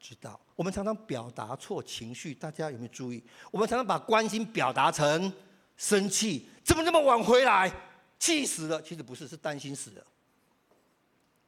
[0.00, 0.40] 知道。
[0.56, 3.22] 我们常常表达错情绪，大家有没有注意？
[3.52, 5.32] 我们常常把关心表达成
[5.76, 7.72] 生气，怎么那么晚回来？
[8.18, 8.82] 气死了！
[8.82, 10.06] 其实不是，是担心死了。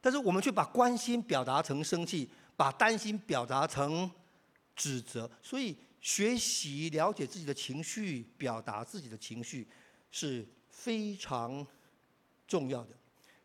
[0.05, 4.07] 但是我们却把关心表达成生气，把担心表达成
[4.75, 5.27] 指责。
[5.41, 9.67] 所以学习了解自己的情绪，表达自己的情绪
[10.11, 10.47] 是。
[10.75, 11.65] 非常
[12.45, 12.89] 重要的，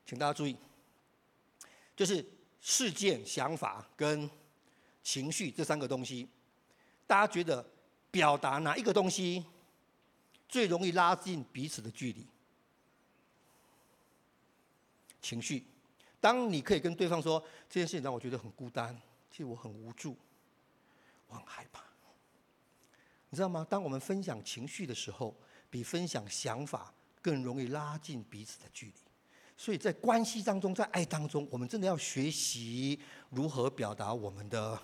[0.05, 0.57] 请大家注意，
[1.94, 2.23] 就是
[2.61, 4.29] 事件、想法跟
[5.03, 6.29] 情绪这三个东西，
[7.07, 7.64] 大家觉得
[8.11, 9.42] 表达哪一个东西
[10.49, 12.27] 最容易拉近彼此的距离？
[15.23, 15.64] 情绪。
[16.20, 18.94] 当你可以跟对方说这件事情让我觉得很孤单，
[19.30, 20.16] 其实我很无助，
[21.28, 21.83] 我很害怕，
[23.30, 23.66] 你知道吗？
[23.68, 25.35] 当我们分享情绪的时候，
[25.70, 26.92] 比分享想法。
[27.22, 28.94] 更容易拉近彼此的距离，
[29.54, 34.80] 所以在关系当中，在爱当中，我们真的要学习如何表达我们的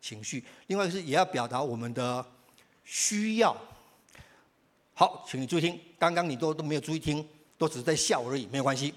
[0.00, 0.42] 情绪。
[0.68, 2.26] 另外是也要表达我们的
[2.82, 3.54] 需要。
[4.94, 8.94] 好，请你注意听，刚刚你都都没有注意听，都只是在笑而已，没有关系。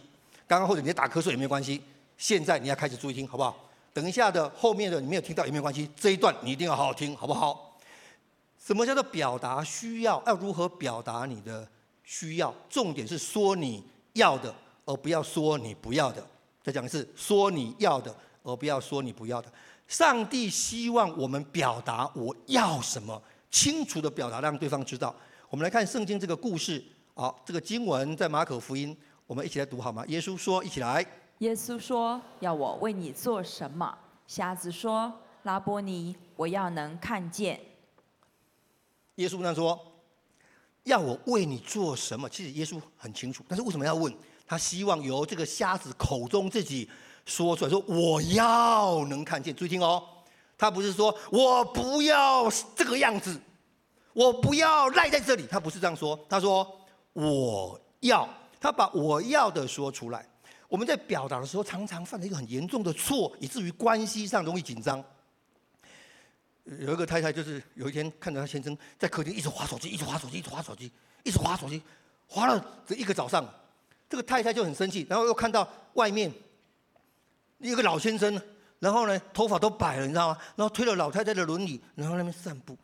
[0.50, 1.80] 刚刚或者你在打瞌睡也没有关系。
[2.18, 3.70] 现在你要开始注意听，好不好？
[3.94, 7.78] 等一下的后面的你没有听到也没有关系，这一段你一定要好好听，好不好？
[8.58, 10.22] 什么叫做表达需要？
[10.26, 11.68] 要如何表达你的？
[12.04, 13.84] 需要，重点是说你
[14.14, 14.52] 要的，
[14.86, 16.26] 而不要说你不要的。
[16.64, 19.48] 再讲一次，说你要的，而不要说你不要的。
[19.88, 25.16] 上帝希望我们表达我要什么，清楚的表达，让对方知道。
[25.52, 26.84] 我们来看圣经这个故事，
[27.14, 28.98] 好，这个经文在马可福音，
[29.30, 30.04] 我们一起来读好吗？
[30.08, 31.06] 耶稣说，一起来。
[31.38, 35.14] 耶稣说：“要我为你做什么？”瞎子说
[35.44, 37.60] ：“拉波尼，我要能看见。”
[39.18, 39.80] 耶稣那说。
[40.86, 42.28] 要我为你做什么？
[42.28, 44.12] 其实耶稣很清楚，但是为什么要问？
[44.48, 46.90] 他希望由这个瞎子口中自己
[47.26, 49.56] 说出来，说我要能看见。
[49.56, 50.04] 注意听哦，
[50.58, 53.40] 他不是说我不要这个样子，
[54.14, 56.18] 我不要赖在这里，他不是这样说。
[56.28, 56.66] 他说
[57.14, 58.28] 我要，
[58.60, 60.28] 他把我要的说出来。
[60.68, 65.04] 我们在表达的时候，常常犯了一个很严重的错，以至于关系上容易紧张。
[66.66, 70.92] 有一个太太，就是有一天看着她先生在客厅一直滑手机，一直滑手机，一直滑手机，
[71.24, 71.82] 一直滑手机，
[72.28, 73.44] 滑了这一个早上，
[74.08, 76.32] 这个太太就很生气，然后又看到外面
[77.58, 78.40] 一个老先生，
[78.78, 80.38] 然后呢，头发都白了，你知道吗？
[80.56, 82.78] 然后推了老太太的轮椅，然后那边散步。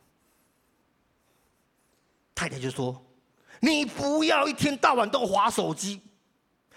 [2.34, 3.00] 太太就说
[3.60, 6.02] ：“你不要一天到晚都滑手机，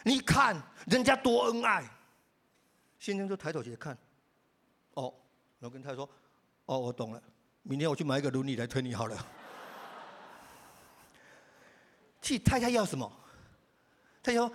[0.04, 0.56] 你看
[0.88, 1.84] 人家多恩爱。”
[3.00, 3.98] 先生就抬头起来看，
[4.96, 5.14] 哦，
[5.60, 6.10] 然后跟太太说
[6.66, 7.24] ：“哦，我懂了，
[7.64, 9.18] 明天我去买一个轮椅来推你好了。
[12.22, 13.10] ”去太太要什么？
[14.22, 14.52] 太太说：“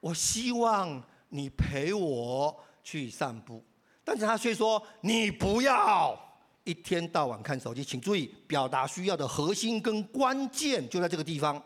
[0.00, 3.62] 我希望你陪我去散步。”
[4.02, 6.18] 但是他却说：“你不要
[6.68, 11.60] 一天到晚看手机。”请注意，表达需要的核心跟关键就在这个地方。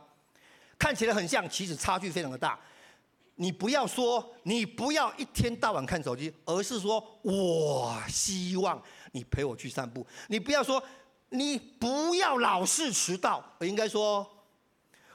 [0.79, 2.59] 看起来很像，其实差距非常的大。
[3.35, 10.07] 你不要说你不要一天到晚看手机，而是说我希望你陪我去散步。
[10.29, 10.83] 你不要说
[11.31, 14.27] 你不要老是迟到，而应该说。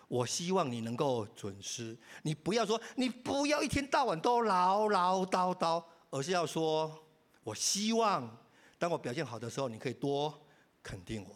[0.09, 6.97] 我希望你能够准时，你不要说你不要一天到晚都唠唠叨叨，而是要说，
[7.43, 8.37] 我希望
[8.77, 10.33] 当我表现好的时候，你可以多
[10.81, 11.35] 肯定我。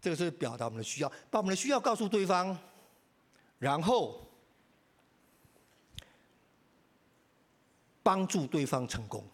[0.00, 2.56] 这个是表达我们的需要，把我们的需要告诉对方，
[3.58, 4.20] 然后
[8.02, 9.24] 帮助对方成功，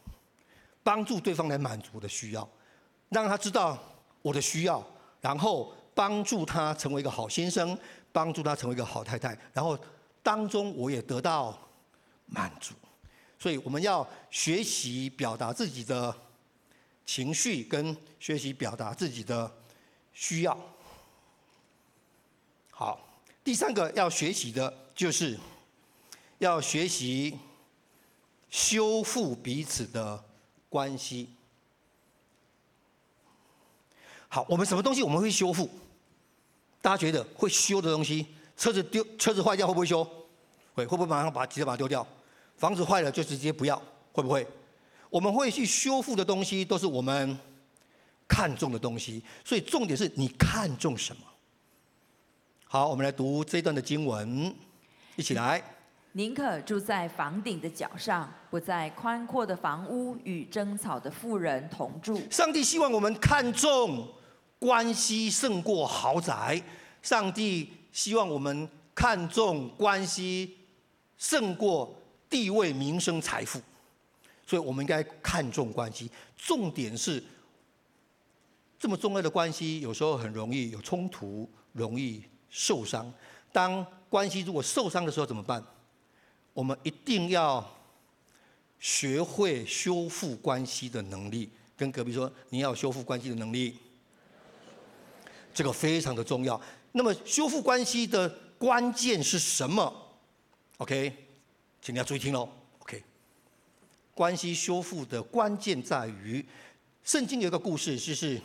[0.83, 2.48] 帮助对方来满足我的需要，
[3.09, 3.79] 让他知道
[4.22, 4.85] 我的需要，
[5.20, 7.79] 然后帮助他成为一个好先生。
[8.12, 9.79] 帮助他成为一个好太太，然后
[10.20, 11.57] 当中我也得到
[12.26, 12.74] 满足，
[13.38, 16.12] 所以我们要学习表达自己的
[17.12, 19.53] 情绪，跟学习表达自己的
[20.12, 20.57] 需要。
[22.70, 23.05] 好，
[23.42, 25.37] 第三个要学习的就是
[26.38, 27.37] 要学习
[28.49, 30.23] 修复彼此的
[30.68, 31.29] 关系。
[34.29, 35.68] 好，我们什么东西我们会修复？
[36.81, 38.25] 大家觉得会修的东西，
[38.57, 40.05] 车子丢，车子坏掉会不会修？
[40.75, 42.07] 会，会不会马上把直接把它丢掉？
[42.57, 43.77] 房子坏了就直接不要，
[44.12, 44.46] 会不会？
[45.11, 47.38] 我们会去修复的东西，都是我们
[48.27, 49.23] 看重的东西。
[49.44, 51.23] 所以重点是你看重什么？
[52.64, 54.55] 好，我们来读这一段的经文，
[55.16, 55.62] 一起来。
[56.12, 62.20] 宁可住在房顶的角上，不在宽阔的房屋与争吵的富人同住。
[62.31, 64.09] 上帝希望我们看重。
[64.59, 66.62] 关系胜过豪宅，
[67.01, 70.55] 上帝希望我们看重关系
[71.16, 71.90] 胜过
[72.29, 73.59] 地位、名声、财富，
[74.51, 76.11] 所以我们应该看重关系。
[76.37, 77.23] 重点是，
[78.81, 83.15] 这么重要的关系，有时候很容易有冲突，容易受伤。
[83.53, 85.65] 当关系如果受伤的时候怎么办？
[86.53, 87.65] 我们一定要
[88.81, 91.49] 学会修复关系的能力。
[91.77, 93.77] 跟隔壁说，你要修复关系的能力。
[95.55, 96.61] 这个非常的重要。
[96.91, 99.95] 那么修复关系的关键是什么
[100.79, 101.29] ？OK，
[101.81, 102.49] 请你要注意听喽。
[104.20, 106.44] 关系修复的关键在于，
[107.02, 108.38] 圣经有一个故事，就是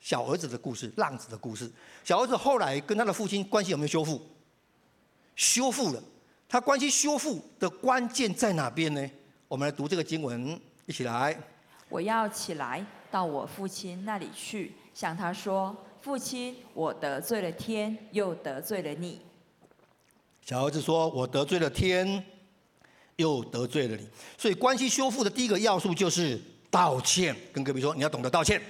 [0.00, 1.70] 小儿子的故事，浪子的故事。
[2.02, 4.26] 小儿子后来跟他的父亲关系有没有修复？
[5.36, 6.02] 修复了。
[6.48, 9.10] 他关系修复的关键在哪边呢？
[9.48, 11.38] 我们来读这个经文，一起来。
[11.90, 15.76] 我要起来到我父亲那里去，向他说。
[16.00, 19.20] 父亲，我得罪了天，又得罪了你。
[20.40, 22.24] 小儿子说：“我得罪了天，
[23.22, 24.06] 又得罪了你。”
[24.36, 26.38] 所以关系修复的第一个要素就是
[26.70, 27.34] 道歉。
[27.52, 28.60] 跟隔壁说：“你要懂得道歉。”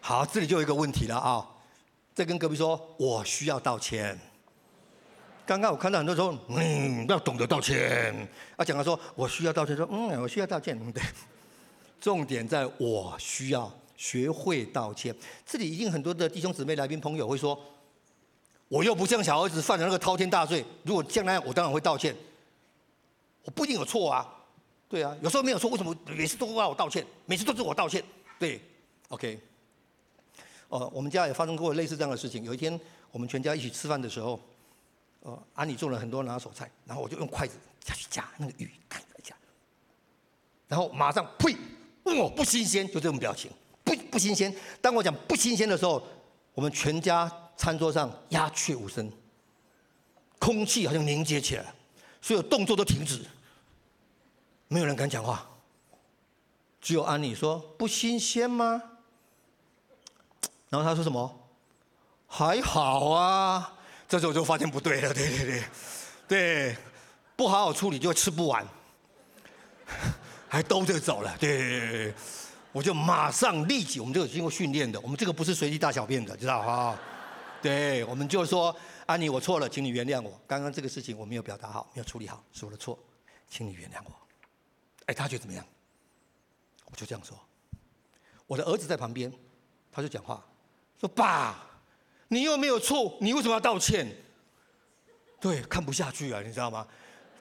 [0.00, 1.44] 好，这里就有一个问题了啊！
[2.14, 4.18] 再跟隔壁说：“我需要道歉。”
[5.44, 8.14] 刚刚我看到很多说，嗯，要懂得道歉。
[8.56, 11.02] 啊，讲他说：“我需要道歉。”说：“嗯，我需要道歉。”对，
[12.00, 13.72] 重点在我需要。
[13.96, 15.14] 学会道歉，
[15.46, 17.58] 这里一定很多的弟兄姊妹、来宾朋友会说
[18.66, 22.14] ：“我又不像小儿子犯了那个滔天大罪，如果将来我当然会道歉。
[23.44, 24.26] 我不一定有错啊，
[24.88, 27.04] 对啊，有时候没有错，为什么每次都要我道歉？
[27.26, 28.02] 每次都是我道歉，
[28.38, 28.60] 对
[29.08, 29.38] ，OK。
[30.68, 32.42] 哦，我们家也发生过类似这样的事情。
[32.42, 32.78] 有一天
[33.12, 34.40] 我们全家一起吃饭的时候，
[35.20, 39.36] 呃，安妮做了很多拿手菜，然后我就用筷子下去夹那个鱼，看一下，
[40.66, 41.54] 然后马上呸，
[42.04, 43.50] 哦，不新鲜，就这种表情。
[43.84, 44.52] 不不新鲜。
[44.80, 46.02] 当我讲不新鲜的时候，
[46.54, 49.12] 我们全家餐桌上鸦雀无声，
[50.38, 51.74] 空气好像凝结起来，
[52.24, 53.20] 所有动作都停止，
[54.68, 55.46] 没有人敢讲话。
[56.80, 58.82] 只有安妮说：“不新鲜吗？”
[60.70, 61.38] 然后他说什么？
[62.26, 63.74] 还好啊。
[64.08, 65.64] 这时候我就发现不对了，对对对，
[66.26, 66.76] 对，
[67.36, 68.66] 不好好处理就会吃不完，
[70.48, 72.14] 还兜着走了，对对对。
[72.72, 76.98] 我就马上立即，我们这个经过训练的，我们这个不是随地大小便的，知道哈？
[77.60, 78.74] 对，我们就说，
[79.06, 80.40] 安妮，我错了，请你原谅我。
[80.46, 82.98] 刚刚这个事情我没有表达好，没有处理好，是我的错，
[83.48, 84.12] 请你原谅我。
[85.06, 85.64] 哎，他觉得怎么样？
[86.86, 87.38] 我就这样说。
[88.46, 89.32] 我的儿子在旁边，
[89.92, 90.42] 他就讲话
[90.98, 91.66] 说：“爸，
[92.28, 94.06] 你又没有错，你为什么要道歉？”
[95.40, 96.86] 对，看不下去啊，你知道吗？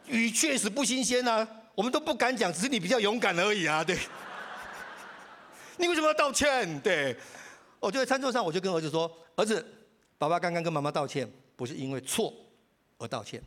[0.07, 3.82] 鱼确实不新鲜啊，我们都不敢讲，只是你比较勇敢而已啊。
[3.82, 3.97] 对，
[5.78, 6.78] 你为什么要道歉？
[6.82, 7.18] 对，
[7.80, 9.66] 我就在餐桌上，我就跟儿子说：“儿子，
[10.18, 12.34] 爸爸刚刚跟妈妈道歉，不是因为错
[12.97, 13.41] 而道歉，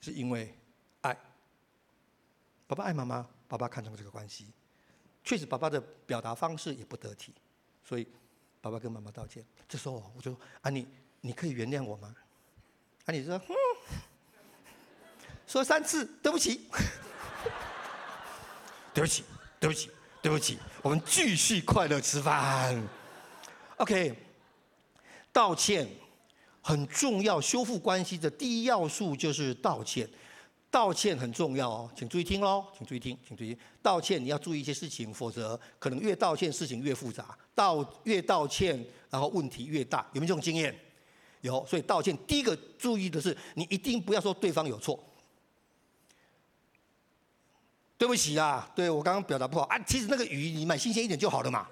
[0.00, 0.56] 是因为
[1.00, 1.16] 爱。
[2.66, 4.46] 爸爸爱妈妈，爸爸看重这个关系。”
[5.24, 7.32] 确实，爸爸的表达方式也不得体，
[7.82, 8.06] 所以
[8.60, 9.44] 爸爸跟妈妈道歉。
[9.68, 10.86] 这时候我就说：“安妮，
[11.20, 12.14] 你可以原谅我吗？”
[13.06, 13.54] 安妮说：“嗯。”
[15.46, 16.68] 说三次对不起，
[18.94, 19.24] 对不起，
[19.60, 19.90] 对不起，
[20.22, 20.58] 对不起。
[20.82, 22.82] 我们继续快乐吃饭。
[23.76, 24.16] OK，
[25.32, 25.86] 道歉
[26.66, 30.08] 很重要，修复关系的第一要素就是道歉。
[30.70, 33.58] 道歉很重要哦，请注意听喽，请注意听，请注意听。
[33.82, 40.00] 道歉你要注意一些事情，否则可能越道歉事情越复杂，道越道歉，然后问题越大。
[40.14, 40.74] 有没有这种经验？
[41.42, 41.64] 有。
[41.66, 44.98] 所以道歉第一个注意的是，你一定不要说对方有错。
[47.98, 49.78] 对不起啊，对我刚刚表达不好啊。
[49.86, 51.68] 其实那个鱼你买新鲜一点就好了嘛。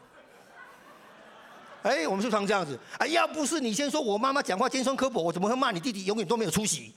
[1.83, 3.07] 哎，我们是常这样子啊。
[3.07, 6.93] 要不是你先说我妈妈讲话尖酸刻薄，我怎么会骂你弟弟永远都没有出息？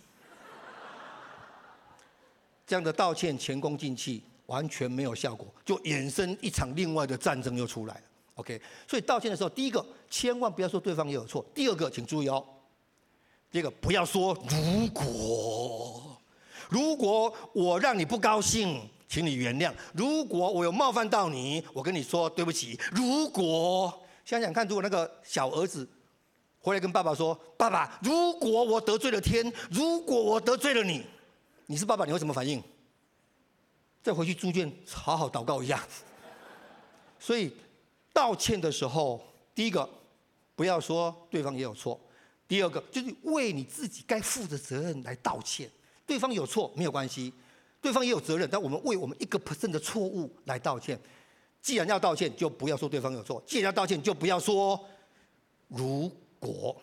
[2.67, 8.01] 这样的道歉前功尽弃，完全没有效果，就衍生一场另外的战争又出来了。
[8.35, 12.43] OK，所以道歉的时候，第一个千万不要说对方也有错；第二个，请注意哦，
[13.51, 16.21] 第二个不要说如果，
[16.67, 22.77] 如果我让你不高兴，请你原谅；如果我有冒犯到你，我跟你说对不起。
[22.91, 25.87] 如果想想看，如果那个小儿子
[26.59, 31.05] 回来跟爸爸说：“爸爸，如果我得罪了天，如果我得罪了你。”
[31.67, 32.61] 你是爸爸，你会什么反应？
[34.03, 35.87] 再回去猪圈好好祷告一下。
[37.19, 37.51] 所以
[38.11, 39.23] 道歉的时候，
[39.53, 39.87] 第一个
[40.55, 41.95] 不要说对方也有错；
[42.47, 45.69] 第二个就是为你自己该负的责任来道歉。
[46.05, 47.31] 对方有错没有关系，
[47.81, 50.99] 对方也有责任，但我们为我们一个 percent 的错误来道歉。
[51.65, 54.79] 既然要道歉，就不要说对方有错；既然要道歉，就不要说
[55.67, 56.07] 如
[56.39, 56.79] 果。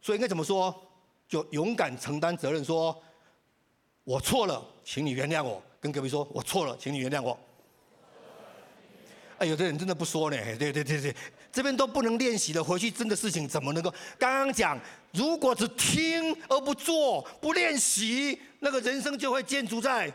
[0.00, 0.72] 所以应该怎么说？
[1.26, 2.96] 就勇敢承担责任，说。
[4.04, 5.60] 我错了，请你原谅我。
[5.80, 7.36] 跟隔壁说，我错了，请你原谅我。
[9.38, 10.36] 哎，有的人真的不说呢。
[10.56, 11.16] 对对对对，
[11.50, 13.92] 这边都不能练习的，回去真的事情怎么能够？
[14.20, 14.78] 刚刚讲，
[15.12, 20.12] 如果只听而不做，不练习，那个人生就会建筑在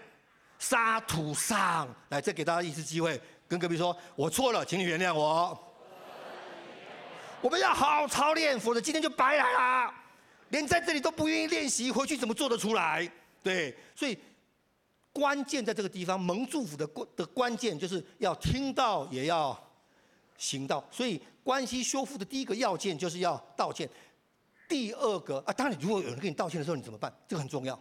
[0.60, 1.94] 沙土上。
[2.08, 5.58] 来，再给大家一次机会，跟隔壁说，我错了，请你原谅我。
[7.42, 9.94] 我们要好好操练，否则今天就白来了。
[10.50, 13.10] 连在这里都不愿意练习，回去怎么做得出来？
[13.44, 14.18] 对，所以
[15.14, 19.58] 关键在这个地方，蒙祝福的关的关键就是要听到，也要
[20.38, 20.84] 行道。
[20.92, 23.90] 所以关系修复的第一个要件就是要道歉。
[24.68, 27.14] 第二个啊，当然，如果有人跟你道歉的时候，你怎么办？
[27.28, 27.80] 这个很重要。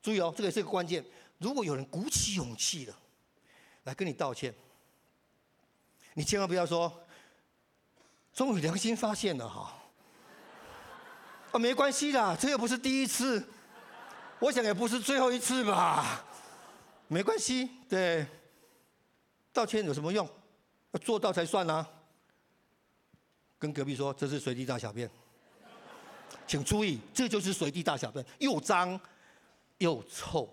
[0.00, 1.04] 注意哦，这个也是个关键。
[1.38, 2.96] 如果有人鼓起勇气了
[3.84, 4.54] 来跟你道歉，
[6.18, 6.92] 你千万不要说
[8.34, 9.72] “终于良心发现了哈”，
[11.52, 13.48] 啊，没关系啦，这又不是第一次。
[14.40, 16.24] 我想也不是最后一次吧，
[17.06, 18.26] 没关系，对，
[19.52, 20.28] 道歉有什么用？
[20.90, 21.88] 要做到才算啊。
[23.56, 25.08] 跟隔壁说，这是随地大小便，
[26.48, 29.00] 请注意，这就是随地大小便，又脏
[29.76, 30.52] 又臭。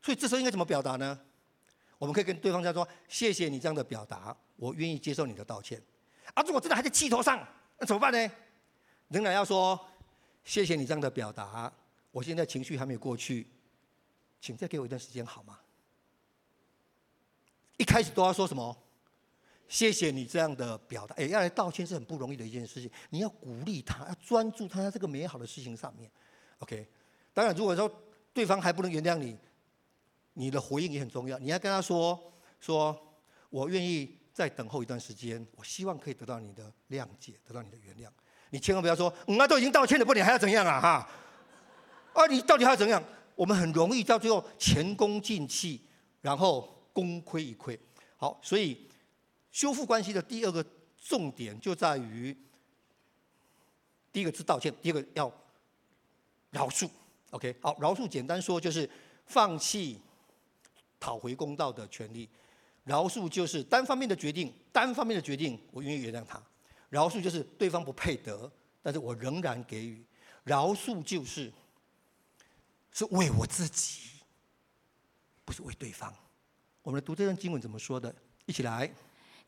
[0.00, 1.18] 所以这时候应该怎么表达呢？
[2.02, 5.80] 我们可以跟对方讲说：“谢谢你这样的表达，我愿意接受你的道歉。”
[6.34, 7.38] 啊，如果真的还在气头上，
[7.78, 8.34] 那怎么办呢？
[9.06, 9.78] 仍然要说
[10.42, 11.72] ：“谢谢你这样的表达。”
[12.10, 13.46] 我现在情绪还没有过去，
[14.40, 15.60] 请再给我一段时间好吗？
[17.76, 18.76] 一开始都要说什么？
[19.68, 21.14] 谢谢你这样的表达。
[21.14, 22.90] 哎，要来道歉是很不容易的一件事情。
[23.10, 26.10] 你要鼓励他，要专注他在这个美好的事情上面。
[26.58, 26.84] OK，
[27.32, 27.88] 当然，如果说
[28.34, 29.38] 对方还不能原谅你，
[30.34, 31.38] 你的回应也很重要。
[31.38, 32.18] 你要跟他说：
[32.60, 32.98] 说
[33.50, 38.08] 我愿意再等候一段时间，我希望可以得到你的谅解，得到你的原谅。
[38.50, 40.80] 你千万不要说，嗯，那都已经道歉了，不，你还要怎样啊？
[40.80, 41.08] 哈。
[42.14, 43.02] 啊，你到底还要怎样？
[43.34, 45.80] 我们很容易到最后前功尽弃，
[46.20, 47.78] 然后功亏一篑。
[48.18, 48.86] 好，所以
[49.50, 50.64] 修复关系的第二个
[50.98, 52.36] 重点就在于，
[54.12, 55.32] 第一个是道歉，第二个要
[56.50, 56.88] 饶恕。
[57.30, 58.88] OK，好，饶恕简单说就是
[59.24, 59.98] 放弃
[61.02, 62.28] 讨回公道的权利，
[62.84, 66.40] 饶恕就是单方面的决定，单方面的决定，我愿意原谅他。
[66.90, 68.48] 饶恕就是对方不配得，
[68.80, 70.06] 但是我仍然给予。
[70.44, 71.52] 饶恕就是。
[72.94, 74.20] 是为我自己，
[75.46, 76.14] 不是为对方。
[76.82, 78.14] 我们读这段经文怎么说的？
[78.44, 78.92] 一起来。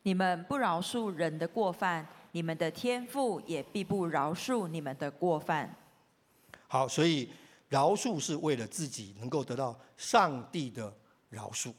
[0.00, 5.76] 你们不饶恕人的过犯，你们的天父也必不饶恕你们的过犯。
[6.66, 7.28] 好，所以
[7.68, 10.90] 饶恕是为了自己能够得到上帝的
[11.34, 11.74] 饶恕。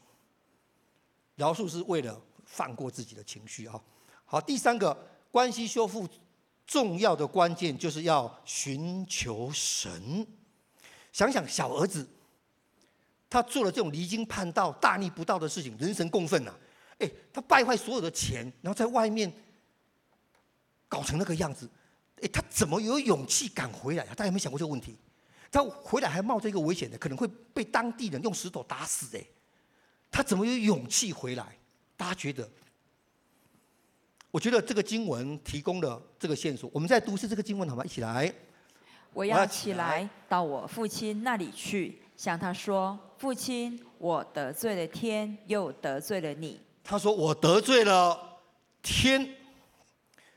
[1.36, 3.82] 饶恕是为了放过自己的情绪啊。
[4.26, 4.95] 好，第三个
[5.32, 6.08] 关系修复
[6.68, 10.26] 重要的关键就是要寻求神。
[11.12, 12.08] 想想小儿子，
[13.30, 16.53] 他做了这种离经叛道、大逆不道的事情，人神共愤呐。
[16.99, 19.32] 哎，他败坏所有的钱，然后在外面
[20.88, 21.70] 搞成那个样子，
[22.22, 24.10] 哎，他怎么有勇气敢回来啊？
[24.10, 24.97] 大家有没有想过这个问题？
[25.51, 29.16] 他回来还冒着一个危险的，可能会被当地人用石头打死。
[29.16, 29.26] 哎，
[30.12, 31.58] 他怎么有勇气回来？
[31.97, 32.49] 大家觉得？
[34.32, 36.70] 我觉得这个经文提供了这个线索。
[36.74, 37.86] 我们再读一次这个经文好吗？
[37.86, 38.34] 一起来。
[39.14, 48.41] 我要起来到我父亲那里去，向他说：“父亲，我得罪了天，又得罪了你。”他说：“我得罪了
[48.82, 49.26] 天，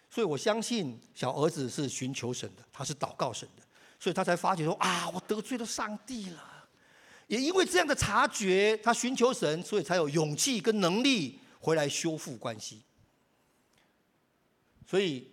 [0.09, 3.65] 所以我相信小儿子是寻求神的，他是祷告神的，
[3.99, 6.58] 所以他才发觉说啊，我得罪了上帝了。
[7.29, 12.83] 也因为这样的察觉，他寻求神，所以才有勇气跟能力回来修复关系。
[14.85, 15.31] 所以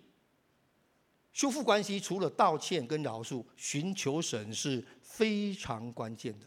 [1.32, 6.46] 修复关系，除了道歉跟饶恕，寻求神是非常关键的。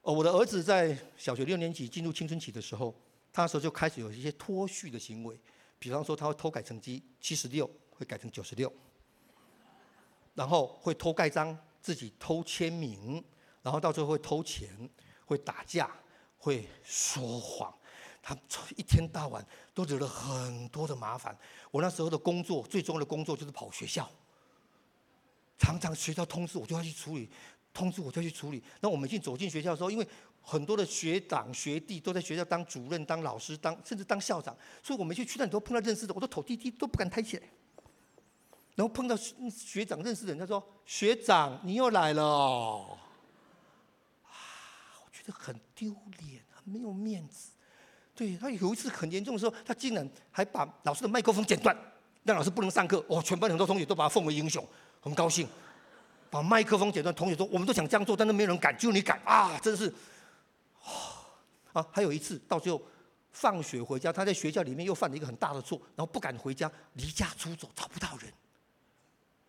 [0.00, 2.94] 哦，我的儿子在小学六年级进入青春期的时候。”
[3.34, 5.40] 他那时候就开始有一些脱序的行为，
[5.78, 8.70] 比方说他会偷改成绩，七十六会改成九十六，
[10.34, 13.24] 然后会偷盖章，自己偷签名，
[13.62, 14.68] 然后到最后会偷钱，
[15.24, 15.90] 会打架，
[16.36, 17.72] 会说谎，
[18.20, 18.36] 他
[18.76, 21.36] 一天到晚都惹了很多的麻烦。
[21.70, 24.10] 我那时候的工作，最重要的工作就是跑学校，
[25.58, 27.30] 常常学校通知我就要去处理，
[27.72, 28.62] 通知我就要去处理。
[28.80, 30.06] 那我们一走进学校的时候，因为
[30.40, 37.48] 很多的学长学弟都在学校当主任、当老师、当甚至当校长，所以我每去去那里都碰到认识的，我都头低低都不敢抬起来。
[38.74, 42.98] 然后碰到学长认识的人，他说：“学长，你又来了。”，
[45.22, 47.50] 觉得很丢脸，很没有面子。
[48.14, 51.76] 对，他有一次很严重的时候，他竟然还把老师的麦克风剪断，
[52.24, 53.04] 让老师不能上课。
[53.08, 54.66] 哦，全班很多同学都把他奉为英雄，
[55.00, 55.48] 很高兴。
[56.28, 59.92] 把麦克风剪断，同学说：“我们都想这样做，但是没有人敢，就你敢啊！”真是。
[61.72, 62.82] 啊，还有一次，到最后
[63.32, 68.32] 放学回家，他在学校里面又犯了一个很大的错，然后不敢回家，离家出走，找不到人。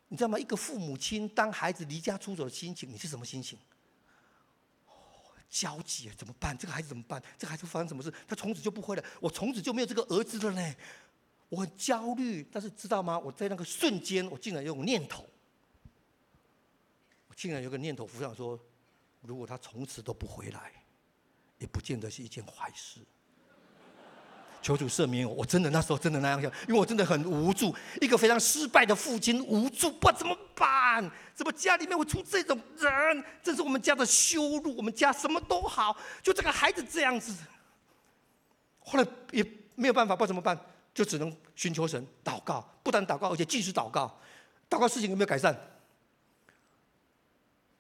[0.10, 0.38] 你知道吗？
[0.38, 3.58] 一个父母亲当孩子离家出走的心情，你是什么心情？
[5.54, 6.58] 焦急啊，怎么办？
[6.58, 7.22] 这个孩子怎么办？
[7.38, 8.12] 这个孩子发生什么事？
[8.28, 10.76] 他从此就不回来，我从此就没有这个儿子了呢。
[11.50, 13.20] 我很焦虑，但是知道吗？
[13.20, 15.30] 我在那个瞬间，我竟然有个念头，
[17.28, 18.60] 我竟然有个念头浮上说：
[19.22, 20.72] 如果他从此都不回来。
[21.60, 23.00] 也不见得是一件坏事。
[24.64, 31.12] 求主赦免我，我真的那时候真的那样想，因为我真的很无助，一个非常失败的父亲，无助，不知道怎么办？
[31.36, 33.24] 怎么家里面会出这种人？
[33.44, 34.76] 这是我们家的羞辱。
[34.78, 37.36] 我们家什么都好，就这个孩子这样子。
[38.80, 39.46] 后来也
[39.76, 40.58] 没有办法，不知道怎么办，
[40.94, 44.18] 就只能寻求神祷告，不但祷告，而且继续祷告。
[44.70, 45.56] 祷告事情有没有改善？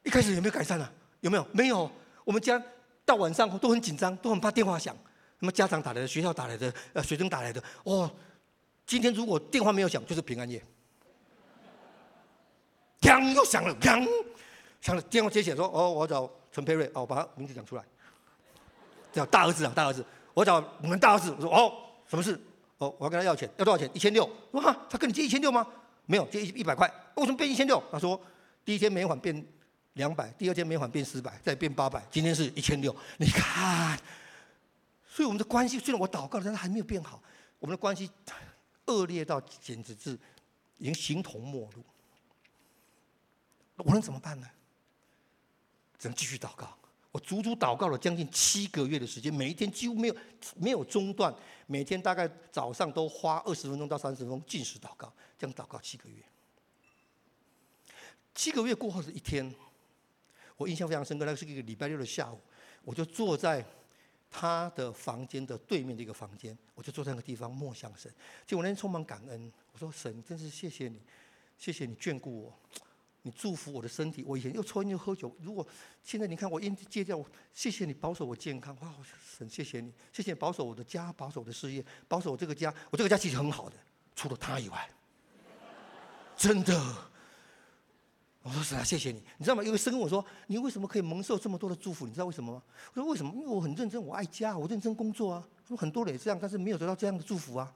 [0.03, 0.91] 一开始有没有改善啊？
[1.21, 1.47] 有没有？
[1.53, 1.89] 没有。
[2.25, 2.61] 我们家。
[3.05, 4.95] 到晚上都很紧张，都很怕电话响，
[5.43, 7.61] 什么家长打来的、学校打来的、呃学生打来的。
[7.83, 8.09] 哦，
[8.85, 10.63] 今天如果电话没有响，就是平安夜。
[13.01, 14.07] 锵又响了，锵
[14.79, 17.83] 响了，电话接起来说：“哦，我找陈佩瑞，哦，把他名字讲出来，
[19.11, 21.73] 叫大儿子啊，大儿子，我找你们大儿子。”我说：“哦，
[22.07, 22.39] 什么事？
[22.77, 23.89] 哦，我要跟他要钱，要多少钱？
[23.93, 24.25] 一千六。
[24.51, 25.67] 哇，他跟你借一千六吗？
[26.05, 26.89] 没有，借一一百块。
[27.15, 27.83] 为什么变一千六？
[27.91, 28.17] 他说
[28.63, 29.45] 第一天没还变。”
[29.95, 32.95] 两百，第二天没还变四百，再变八百，今天是一千六。
[33.17, 33.95] 你看，
[35.14, 37.22] 所以我们的关系虽然我祷告了，但是还没有变好。
[37.59, 38.09] 我们的关系
[38.88, 40.18] 恶劣到简直是
[40.80, 41.84] 已经形同陌路。
[43.78, 44.49] 我能怎么办呢？
[45.99, 46.76] 只能继续祷告。
[47.11, 50.16] 我足足祷告了将近七个月的时间，每一天几乎没有
[50.55, 51.32] 没有中断，
[51.68, 56.24] 每天大概早上都花二十分钟到三十分钟禁食祷告，这样祷告七个月。
[58.34, 59.53] 七个月过后的一天。
[60.57, 62.39] 我印象非常深刻，那个是一个礼拜六的下午，
[62.84, 63.64] 我就坐在
[64.36, 68.11] 他的房间的对面的一个房间，我就坐在那个地方默想神。
[68.47, 70.99] 结果我那天充满感恩，我说神，真是谢谢你，
[71.55, 72.59] 谢谢你眷顾我，
[73.21, 74.23] 你祝福我的身体。
[74.25, 75.65] 我以前又抽烟又喝酒，如果
[76.03, 77.23] 现在你看我烟戒掉，
[77.53, 78.75] 谢谢你保守我健康。
[78.81, 78.91] 哇，
[79.38, 82.73] 神谢谢你，谢谢你保守我的家，保守我的事业，保守我这个家。
[82.89, 83.75] 我这个家其实很好的，
[84.15, 84.89] 除了他以外，
[86.36, 87.12] 真的。
[88.43, 89.23] 我说神啊，谢谢你。
[89.37, 89.63] 你知道吗？
[89.63, 92.05] 有个神跟我说，你为什么可以蒙受这么多的祝福？
[92.05, 92.61] 你知道为什么吗？
[92.93, 93.31] 我说为什么？
[93.35, 95.47] 因为我很认真，我爱家，我认真工作啊。
[95.65, 97.73] 说很多人也这样，但是没有得到这样的祝福啊。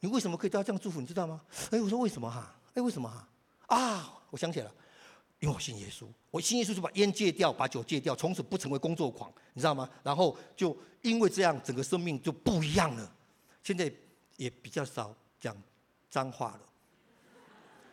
[0.00, 1.00] 你为什么可以得到这样的祝福？
[1.00, 1.40] 你知道吗？
[1.70, 2.52] 哎，我说为什么哈？
[2.74, 3.28] 哎，为什么哈？
[3.68, 4.74] 啊，我想起来了，
[5.38, 9.88] 因为我信耶稣，我信耶稣就把烟戒掉，把酒戒掉，从此不成为工作狂，你知道吗？
[10.02, 13.14] 然后就因为这样，整个生命就不一样了。
[13.62, 13.90] 现在
[14.36, 15.56] 也比较少讲
[16.10, 16.60] 脏话了。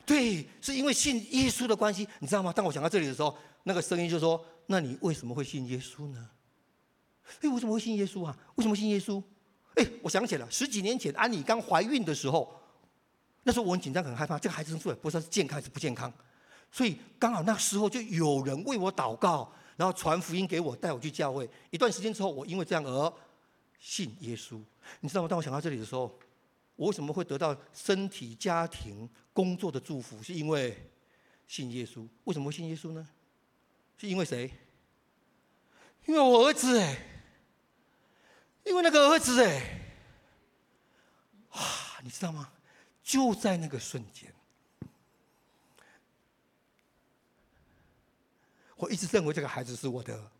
[0.10, 2.51] 对，是因为信耶稣的关系，你知道吗？
[2.51, 6.28] 当我想到这里的时候，那个声音就说：“那你为什么会信耶稣呢？”
[7.41, 8.36] 哎，为什么会信耶稣啊？
[8.55, 9.22] 为什么信耶稣？
[9.76, 12.60] 哎，我想起了，十几年前安妮刚怀孕的时候，
[13.43, 16.12] 那时候我很紧张，很害怕，这个孩子生出来不知道是健康还是不健康，
[16.72, 21.47] 所以刚好那时候就有人为我祷告，然后传福音给我，带我去教会。
[21.70, 23.14] 一段时间之后，我因为这样而
[23.80, 24.60] 信耶稣。
[25.01, 25.28] 你知道吗？
[25.28, 26.18] 当我想到这里的时候，
[26.80, 30.24] 我为什么会得到身体、家庭、工作的祝福？
[30.24, 30.90] 是因为
[31.46, 32.08] 信耶稣。
[32.24, 33.06] 为什么信耶稣呢？
[33.98, 34.50] 是因为谁？
[36.06, 37.06] 因为我儿子哎，
[38.64, 39.82] 因为那个儿子哎，
[41.50, 42.50] 啊，你知道吗？
[43.04, 44.34] 就在那个瞬间，
[48.78, 50.32] 我一直认为这个孩子是我的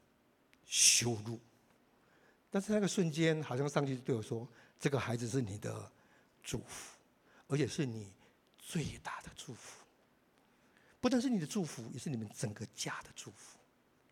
[0.66, 1.38] 羞辱，
[2.50, 4.48] 但是那个瞬间，好像上帝对我说
[4.80, 5.92] ：“这个孩子是你的。”
[6.44, 6.98] 祝福，
[7.48, 8.12] 而且是你
[8.58, 9.84] 最大的祝福。
[11.02, 13.58] 不但是你的祝福，也是你们整个家的祝福，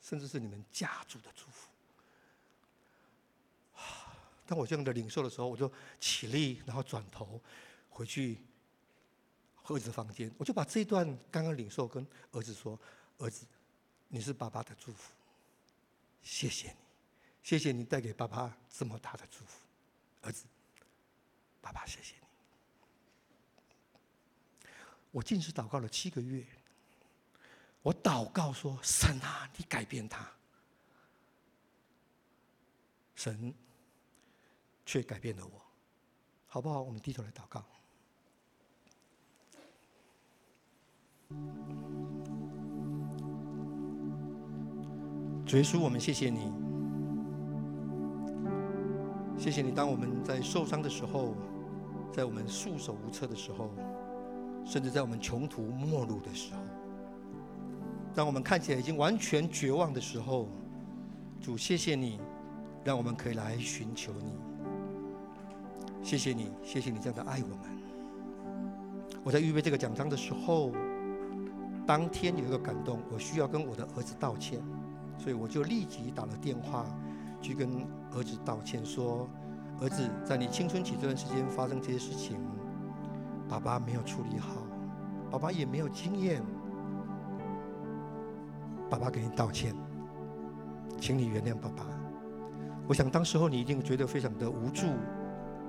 [0.01, 1.67] 甚至是你们家族的祝福。
[4.47, 5.69] 当我这样的领受的时候，我就
[5.99, 7.41] 起立，然后转头
[7.89, 8.41] 回去
[9.65, 12.79] 儿子房间，我就把这一段刚刚领受跟儿子说
[13.19, 13.45] ：“儿子，
[14.07, 15.11] 你是爸爸的祝福，
[16.23, 16.77] 谢谢你，
[17.43, 19.59] 谢谢你带给爸爸这么大的祝福，
[20.21, 20.45] 儿子。”
[21.67, 22.21] 爸爸，谢谢你。
[25.11, 26.45] 我进食祷告了七个月，
[27.81, 30.25] 我祷告说：“神啊，你改变他。”
[33.15, 33.53] 神
[34.85, 35.61] 却改变了我，
[36.45, 36.81] 好不好？
[36.81, 37.65] 我们低头来祷告。
[45.45, 46.51] 主耶稣，我们谢谢你，
[49.37, 49.71] 谢谢你。
[49.71, 51.35] 当我们在受伤的时候，
[52.11, 53.69] 在我们束手无策的时候，
[54.65, 56.59] 甚至在我们穷途末路的时候，
[58.15, 60.47] 当我们看起来已经完全绝望的时候，
[61.39, 62.19] 主，谢谢你，
[62.83, 64.33] 让我们可以来寻求你。
[66.01, 67.59] 谢谢你，谢谢你这样的爱我们。
[69.23, 70.71] 我在预备这个奖章的时候，
[71.85, 74.59] 当天有一个感动，我需要跟我的儿子道歉，
[75.17, 76.85] 所以我就立即打了电话
[77.41, 79.29] 去跟儿子道歉，说。
[79.79, 82.35] 儿子，在你青春期这段时间发生这些事情，
[83.47, 84.63] 爸爸没有处理好，
[85.29, 86.41] 爸爸也没有经验，
[88.89, 89.75] 爸爸给你道歉，
[90.99, 91.85] 请你原谅爸爸。
[92.87, 94.87] 我想当时候你一定觉得非常的无助、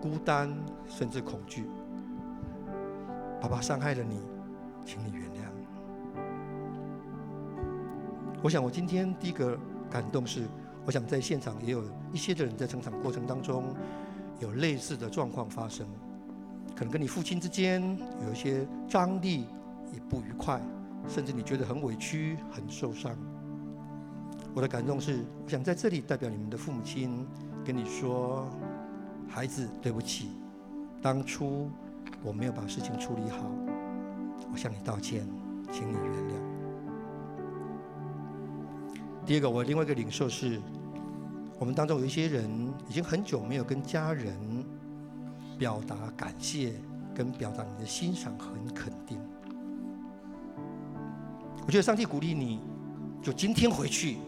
[0.01, 0.57] 孤单，
[0.87, 1.69] 甚至恐惧。
[3.43, 4.23] 爸爸伤害了你，
[4.87, 5.37] 请你原谅。
[8.43, 9.59] 我想我今天第一个
[9.91, 10.49] 感动是。
[10.89, 11.85] 我想在现场也有
[12.15, 13.75] 一些的人在成长过程当中
[14.41, 15.87] 有类似的状况发生，
[16.75, 17.83] 可能跟你父亲之间
[18.27, 19.45] 有一些张力，
[19.93, 20.59] 也不愉快，
[21.07, 23.15] 甚至你觉得很委屈、很受伤。
[24.55, 27.29] 我的感动是，我想在这里代表你们的父母亲
[27.67, 28.49] 跟你说
[29.29, 30.31] ：“孩子，对不起，
[31.03, 31.71] 当初
[32.23, 33.45] 我没有把事情处理好，
[34.51, 35.29] 我向你道歉，
[35.71, 36.33] 请你原谅。”
[39.27, 40.59] 第二个，我另外一个领受是。
[41.59, 42.49] 我们当中有一些人
[42.89, 44.33] 已经很久没有跟家人
[45.59, 46.73] 表达感谢，
[47.13, 49.19] 跟表达你的欣赏和肯定。
[51.67, 52.61] 我觉得上帝鼓励你，
[53.21, 54.19] 就今天回去，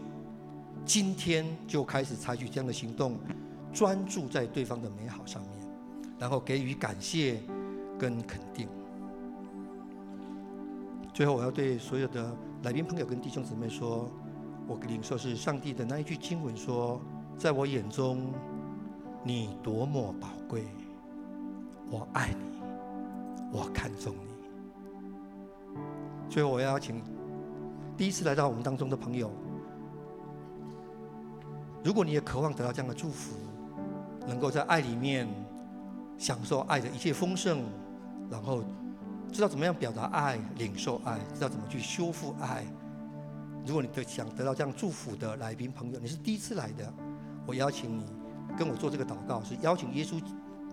[0.85, 3.17] 今天就开始采取这样的行动，
[3.71, 5.51] 专注在对方的美好上面，
[6.19, 7.39] 然后给予感谢
[7.97, 8.67] 跟肯定。
[11.13, 14.11] 最后，我要对所有的来宾朋友跟弟兄姊妹说，
[14.67, 17.01] 我领受是上帝的那一句经文说。
[17.37, 18.31] 在我眼中，
[19.23, 20.65] 你多么宝贵！
[21.89, 22.61] 我爱你，
[23.51, 24.31] 我看重你。
[26.29, 27.01] 最后，我要邀请
[27.97, 29.31] 第一次来到我们当中的朋友，
[31.83, 33.35] 如果你也渴望得到这样的祝福，
[34.27, 35.27] 能够在爱里面
[36.17, 37.63] 享受爱的一切丰盛，
[38.29, 38.63] 然后
[39.31, 42.63] 知道怎么样表达爱、领受爱，知道怎么去修复爱。
[43.65, 46.93] 如果你得想得到这样祝福的来宾朋友，你是第一次来的。
[47.51, 48.05] 我邀请你
[48.57, 50.21] 跟我做这个祷告，是邀请耶稣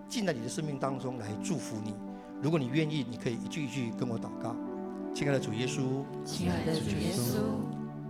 [0.07, 1.93] 进来你的生命当中来祝福你。
[2.41, 4.55] 如果你愿意，你可以一句一句跟我祷告。
[5.13, 7.41] 亲爱的主耶稣，亲爱的主耶稣，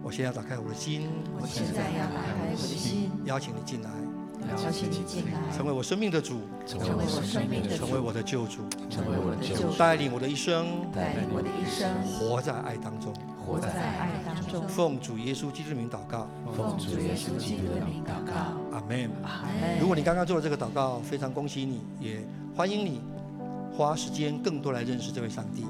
[0.04, 1.10] 我现在要打开我的心，
[1.42, 3.90] 我现在要打开我的心，邀请你进来，
[4.64, 13.12] 邀请你进来，成为我生命的主，成为我生命的主，成为我的救主，成为我的救主，带领我的一生，带领我的一生，活在爱当中，
[13.50, 18.32] 活在爱当中，奉主耶稣基督的名祷告，奉主耶稣基督的名祷告，
[18.72, 19.10] 阿门。
[19.24, 19.80] 阿门。
[19.80, 22.24] 如果你刚刚做了这个祷告，非常恭喜你，也
[22.56, 23.02] 欢迎你
[23.76, 25.66] 花时间更多来认识这位上帝。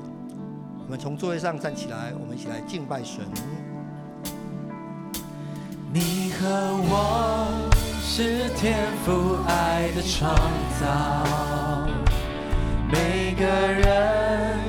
[0.85, 3.23] 我们从座位上站起来，我们一起来敬拜神。
[5.93, 6.47] 你和
[6.83, 7.47] 我
[8.03, 10.35] 是天赋爱的创
[10.81, 11.25] 造，
[12.91, 14.68] 每个人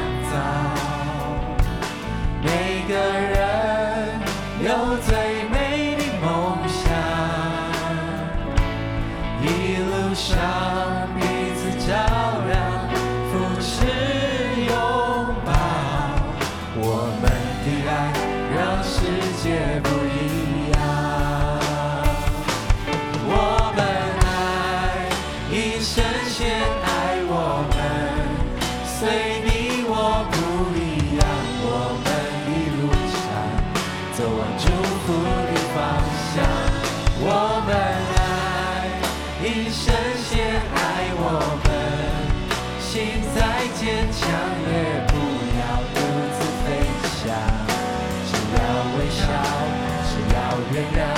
[50.81, 51.10] the night.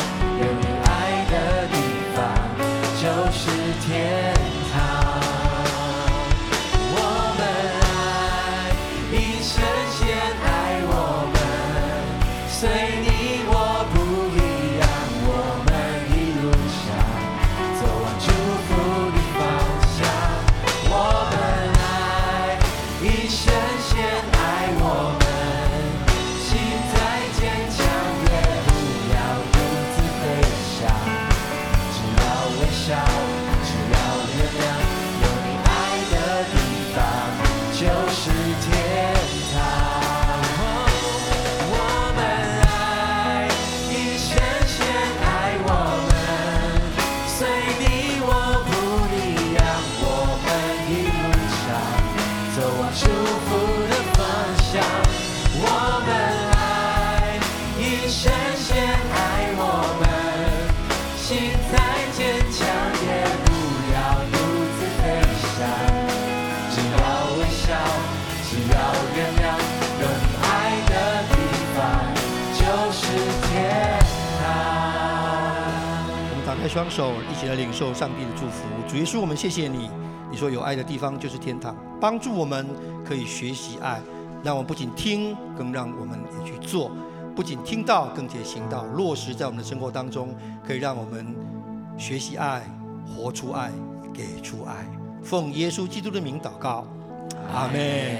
[76.74, 78.66] 双手一起来领受上帝的祝福。
[78.90, 79.92] 主耶稣，我们谢谢你。
[80.32, 82.68] 你说有爱的地方就是天堂，帮助我们
[83.06, 84.02] 可以学习爱，
[84.44, 86.90] 让我们不仅听，更让我们也去做。
[87.36, 91.36] 不仅听到，更且行道，落实在我们的生活当中，可以让我们
[91.96, 92.64] 学习爱，
[93.06, 93.70] 活出爱，
[94.12, 94.74] 给出爱。
[95.24, 96.88] 奉耶稣基督的名祷告，
[97.54, 98.12] 阿门。